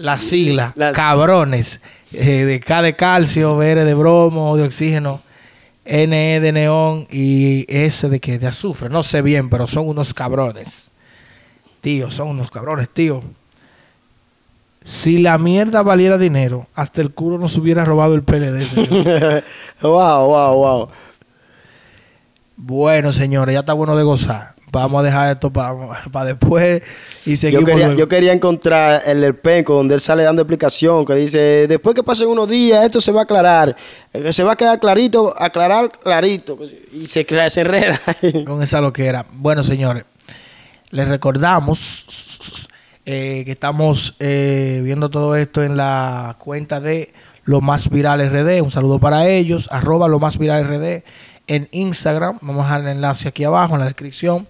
La 0.00 0.18
sigla, 0.18 0.72
Las- 0.76 0.94
cabrones. 0.94 1.80
eh, 2.12 2.44
de 2.44 2.58
K 2.60 2.82
de 2.82 2.96
calcio, 2.96 3.56
B 3.56 3.74
de 3.74 3.94
bromo, 3.94 4.56
de 4.56 4.64
oxígeno, 4.64 5.22
NE 5.84 6.40
de 6.40 6.52
neón 6.52 7.06
y 7.10 7.64
S 7.68 8.08
de 8.08 8.18
que 8.20 8.38
de 8.38 8.46
azufre. 8.48 8.88
No 8.88 9.02
sé 9.02 9.22
bien, 9.22 9.48
pero 9.50 9.66
son 9.66 9.86
unos 9.88 10.12
cabrones. 10.14 10.92
Tío, 11.80 12.10
son 12.10 12.28
unos 12.28 12.50
cabrones, 12.50 12.88
tío. 12.88 13.22
Si 14.84 15.18
la 15.18 15.38
mierda 15.38 15.82
valiera 15.82 16.16
dinero, 16.18 16.66
hasta 16.74 17.00
el 17.02 17.12
culo 17.12 17.38
nos 17.38 17.56
hubiera 17.58 17.84
robado 17.84 18.14
el 18.14 18.22
PLD, 18.22 18.66
señor. 18.66 19.44
wow, 19.82 20.26
wow, 20.26 20.54
wow. 20.56 20.88
Bueno, 22.56 23.12
señores, 23.12 23.52
ya 23.54 23.60
está 23.60 23.72
bueno 23.72 23.96
de 23.96 24.02
gozar. 24.04 24.54
Vamos 24.72 25.00
a 25.00 25.02
dejar 25.04 25.32
esto 25.32 25.50
para 25.52 26.24
después 26.24 26.82
y 27.26 27.30
Yo 27.32 27.36
seguimos. 27.36 27.64
quería, 27.64 27.86
luego. 27.86 27.98
yo 27.98 28.08
quería 28.08 28.32
encontrar 28.32 29.02
el 29.04 29.20
del 29.20 29.34
penco 29.34 29.74
donde 29.74 29.94
él 29.96 30.00
sale 30.00 30.22
dando 30.22 30.42
explicación 30.42 31.04
que 31.04 31.14
dice, 31.14 31.66
después 31.68 31.94
que 31.94 32.02
pasen 32.04 32.28
unos 32.28 32.48
días 32.48 32.84
esto 32.84 33.00
se 33.00 33.10
va 33.12 33.20
a 33.20 33.24
aclarar, 33.24 33.74
Eh, 34.12 34.32
se 34.32 34.42
va 34.44 34.52
a 34.52 34.56
quedar 34.56 34.78
clarito, 34.78 35.34
aclarar 35.36 35.90
clarito 35.98 36.58
y 36.92 37.06
se, 37.06 37.26
se 37.50 37.60
enreda. 37.60 38.00
Con 38.46 38.62
esa 38.62 38.80
loquera. 38.80 39.26
Bueno, 39.32 39.62
señores, 39.64 40.04
les 40.90 41.08
recordamos 41.08 42.68
eh, 43.06 43.42
que 43.44 43.52
estamos 43.52 44.14
eh, 44.20 44.80
viendo 44.84 45.10
todo 45.10 45.34
esto 45.36 45.62
en 45.62 45.76
la 45.76 46.36
cuenta 46.38 46.80
de 46.80 47.12
Lo 47.44 47.60
Más 47.60 47.88
Viral 47.90 48.20
RD. 48.28 48.62
Un 48.62 48.70
saludo 48.70 48.98
para 49.00 49.26
ellos. 49.26 49.68
Arroba 49.72 50.06
Lo 50.08 50.18
Más 50.20 50.38
Viral 50.38 50.64
RD 50.64 51.02
en 51.50 51.68
Instagram. 51.72 52.38
Vamos 52.40 52.62
a 52.62 52.68
dejar 52.68 52.80
el 52.82 52.88
enlace 52.96 53.28
aquí 53.28 53.44
abajo 53.44 53.74
en 53.74 53.80
la 53.80 53.86
descripción. 53.86 54.46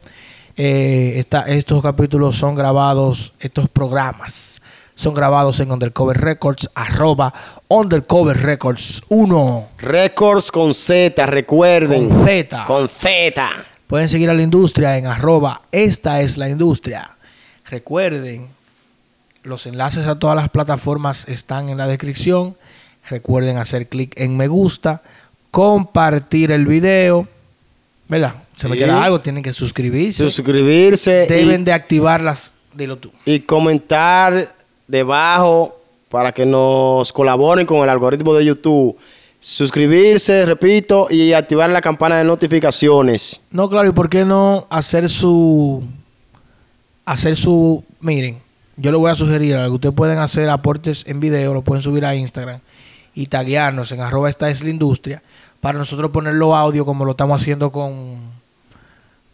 Eh, 0.56 1.14
está- 1.18 1.42
estos 1.48 1.82
capítulos 1.82 2.36
son 2.36 2.54
grabados, 2.54 3.32
estos 3.40 3.68
programas 3.68 4.60
son 4.94 5.14
grabados 5.14 5.58
en 5.60 5.72
Undercover 5.72 6.18
Records, 6.20 6.68
arroba 6.74 7.32
Undercover 7.68 8.36
Records 8.36 9.02
1. 9.08 9.68
Records 9.78 10.50
con 10.52 10.74
Z, 10.74 11.24
recuerden. 11.26 12.08
Con 12.10 12.26
Z. 12.26 12.64
Con 12.66 12.88
Z. 12.88 13.48
Pueden 13.86 14.08
seguir 14.10 14.28
a 14.28 14.34
la 14.34 14.42
industria 14.42 14.98
en 14.98 15.06
arroba 15.06 15.62
esta 15.72 16.20
es 16.20 16.36
la 16.36 16.48
industria. 16.50 17.12
Recuerden, 17.70 18.48
los 19.42 19.64
enlaces 19.66 20.06
a 20.06 20.18
todas 20.18 20.36
las 20.36 20.50
plataformas 20.50 21.26
están 21.28 21.70
en 21.70 21.78
la 21.78 21.86
descripción. 21.86 22.56
Recuerden 23.08 23.56
hacer 23.56 23.88
clic 23.88 24.12
en 24.20 24.36
me 24.36 24.48
gusta, 24.48 25.02
compartir 25.50 26.50
el 26.52 26.66
video. 26.66 27.26
¿Verdad? 28.08 28.34
Se 28.56 28.68
me 28.68 28.74
Sí. 28.74 28.80
queda 28.80 29.02
algo, 29.04 29.20
tienen 29.20 29.42
que 29.42 29.52
suscribirse. 29.52 30.22
Suscribirse 30.28 31.24
y- 31.24 31.32
Deben 31.32 31.64
de 31.64 31.72
activarlas. 31.72 32.52
Dilo 32.74 32.96
tú. 32.98 33.10
y 33.24 33.40
comentar 33.40 34.54
debajo 34.86 35.76
para 36.08 36.30
que 36.32 36.46
nos 36.46 37.12
colaboren 37.12 37.66
con 37.66 37.78
el 37.82 37.88
algoritmo 37.88 38.32
de 38.34 38.44
YouTube. 38.44 38.96
Suscribirse, 39.40 40.44
repito, 40.46 41.06
y 41.10 41.32
activar 41.32 41.70
la 41.70 41.80
campana 41.80 42.18
de 42.18 42.24
notificaciones. 42.24 43.40
No, 43.50 43.68
claro, 43.68 43.88
¿y 43.88 43.92
por 43.92 44.08
qué 44.08 44.24
no 44.24 44.66
hacer 44.70 45.08
su... 45.08 45.82
Hacer 47.06 47.34
su... 47.36 47.82
Miren, 48.00 48.38
yo 48.76 48.92
le 48.92 48.98
voy 48.98 49.10
a 49.10 49.14
sugerir 49.14 49.56
algo. 49.56 49.74
Ustedes 49.76 49.94
pueden 49.94 50.18
hacer 50.18 50.48
aportes 50.48 51.04
en 51.08 51.18
video, 51.20 51.52
lo 51.54 51.62
pueden 51.62 51.82
subir 51.82 52.04
a 52.04 52.14
Instagram 52.14 52.60
y 53.14 53.26
taguearnos 53.26 53.90
en 53.92 54.00
arroba 54.00 54.28
esta 54.30 54.48
es 54.50 54.62
la 54.62 54.70
industria 54.70 55.22
para 55.60 55.78
nosotros 55.78 56.10
ponerlo 56.10 56.56
audio 56.56 56.84
como 56.84 57.04
lo 57.04 57.12
estamos 57.12 57.40
haciendo 57.40 57.70
con, 57.70 58.18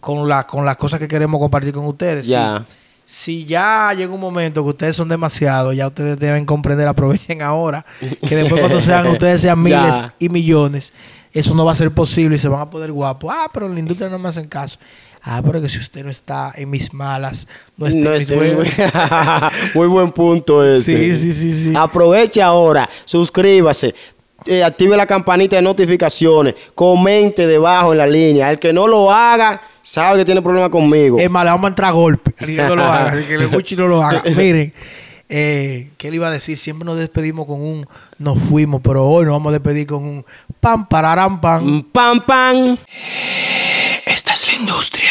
con, 0.01 0.29
la, 0.29 0.47
con 0.47 0.65
las 0.65 0.77
cosas 0.77 0.99
que 0.99 1.09
queremos 1.09 1.41
compartir 1.41 1.73
con 1.73 1.87
ustedes. 1.87 2.27
Ya. 2.27 2.65
Si, 3.05 3.43
si 3.43 3.45
ya 3.47 3.93
llega 3.97 4.13
un 4.13 4.21
momento 4.21 4.63
que 4.65 4.71
ustedes 4.71 4.97
son 4.97 5.09
demasiados, 5.09 5.75
ya 5.77 5.87
ustedes 5.87 6.19
deben 6.19 6.45
comprender, 6.45 6.89
aprovechen 6.89 7.43
ahora, 7.43 7.87
que 8.27 8.37
después 8.37 8.61
cuando 8.61 8.81
sean 8.81 9.07
ustedes 9.09 9.41
sean 9.41 9.63
miles 9.63 9.95
y 10.19 10.29
millones, 10.29 10.93
eso 11.33 11.55
no 11.55 11.65
va 11.65 11.73
a 11.73 11.77
ser 11.77 11.93
posible 11.93 12.37
y 12.37 12.39
se 12.39 12.49
van 12.49 12.63
a 12.63 12.71
poner 12.71 12.91
guapos. 12.91 13.31
Ah, 13.33 13.49
pero 13.53 13.67
en 13.67 13.75
la 13.75 13.81
industria 13.81 14.09
no 14.09 14.19
me 14.19 14.29
hacen 14.29 14.49
caso. 14.49 14.79
Ah, 15.23 15.43
pero 15.45 15.61
que 15.61 15.69
si 15.69 15.79
usted 15.79 16.05
no 16.05 16.11
está 16.11 16.53
en 16.55 16.71
mis 16.71 16.95
malas, 16.95 17.49
no 17.77 17.87
está 17.87 17.99
No 17.99 18.15
en 18.15 18.19
mis 18.21 18.35
buenas. 18.35 19.53
Muy 19.75 19.89
buen 19.89 20.13
punto 20.13 20.65
ese. 20.65 21.15
Sí, 21.15 21.17
sí, 21.17 21.33
sí, 21.33 21.55
sí. 21.55 21.73
Aproveche 21.77 22.41
ahora, 22.41 22.89
suscríbase, 23.05 23.95
eh, 24.47 24.65
active 24.65 24.97
la 24.97 25.07
campanita 25.07 25.57
de 25.57 25.63
notificaciones, 25.63 26.55
comente 26.75 27.47
debajo 27.47 27.93
en 27.93 27.99
la 27.99 28.07
línea. 28.07 28.51
El 28.51 28.59
que 28.59 28.73
no 28.73 28.87
lo 28.87 29.13
haga, 29.13 29.61
sabe 29.83 30.19
que 30.19 30.25
tiene 30.25 30.43
problema 30.43 30.71
conmigo. 30.71 31.19
Es 31.19 31.31
más, 31.31 31.45
le 31.45 31.51
vamos 31.51 31.65
a 31.65 31.69
entrar 31.69 31.91
a 31.91 31.93
golpe. 31.93 32.35
El 32.39 32.57
que 32.57 32.63
no 32.63 32.77
lo 32.77 32.85
haga. 32.85 33.15
El 33.15 33.27
que 33.27 33.39
le 33.39 33.47
guste 33.47 33.75
y 33.75 33.77
no 33.77 33.89
lo 33.89 34.03
haga. 34.03 34.23
Miren, 34.37 34.73
eh, 35.29 35.91
¿qué 35.97 36.11
le 36.11 36.17
iba 36.17 36.29
a 36.29 36.31
decir? 36.31 36.57
Siempre 36.57 36.87
nos 36.87 36.99
despedimos 36.99 37.47
con 37.47 37.61
un 37.61 37.87
nos 38.19 38.39
fuimos, 38.39 38.81
pero 38.83 39.07
hoy 39.07 39.25
nos 39.25 39.35
vamos 39.35 39.51
a 39.51 39.53
despedir 39.53 39.87
con 39.87 40.05
un 40.05 40.25
pam, 40.61 40.89
pararam, 40.89 41.41
pam. 41.41 41.83
Pam, 41.91 42.21
pam. 42.21 42.77
Esta 44.07 44.33
es 44.33 44.47
la 44.47 44.55
industria. 44.55 45.11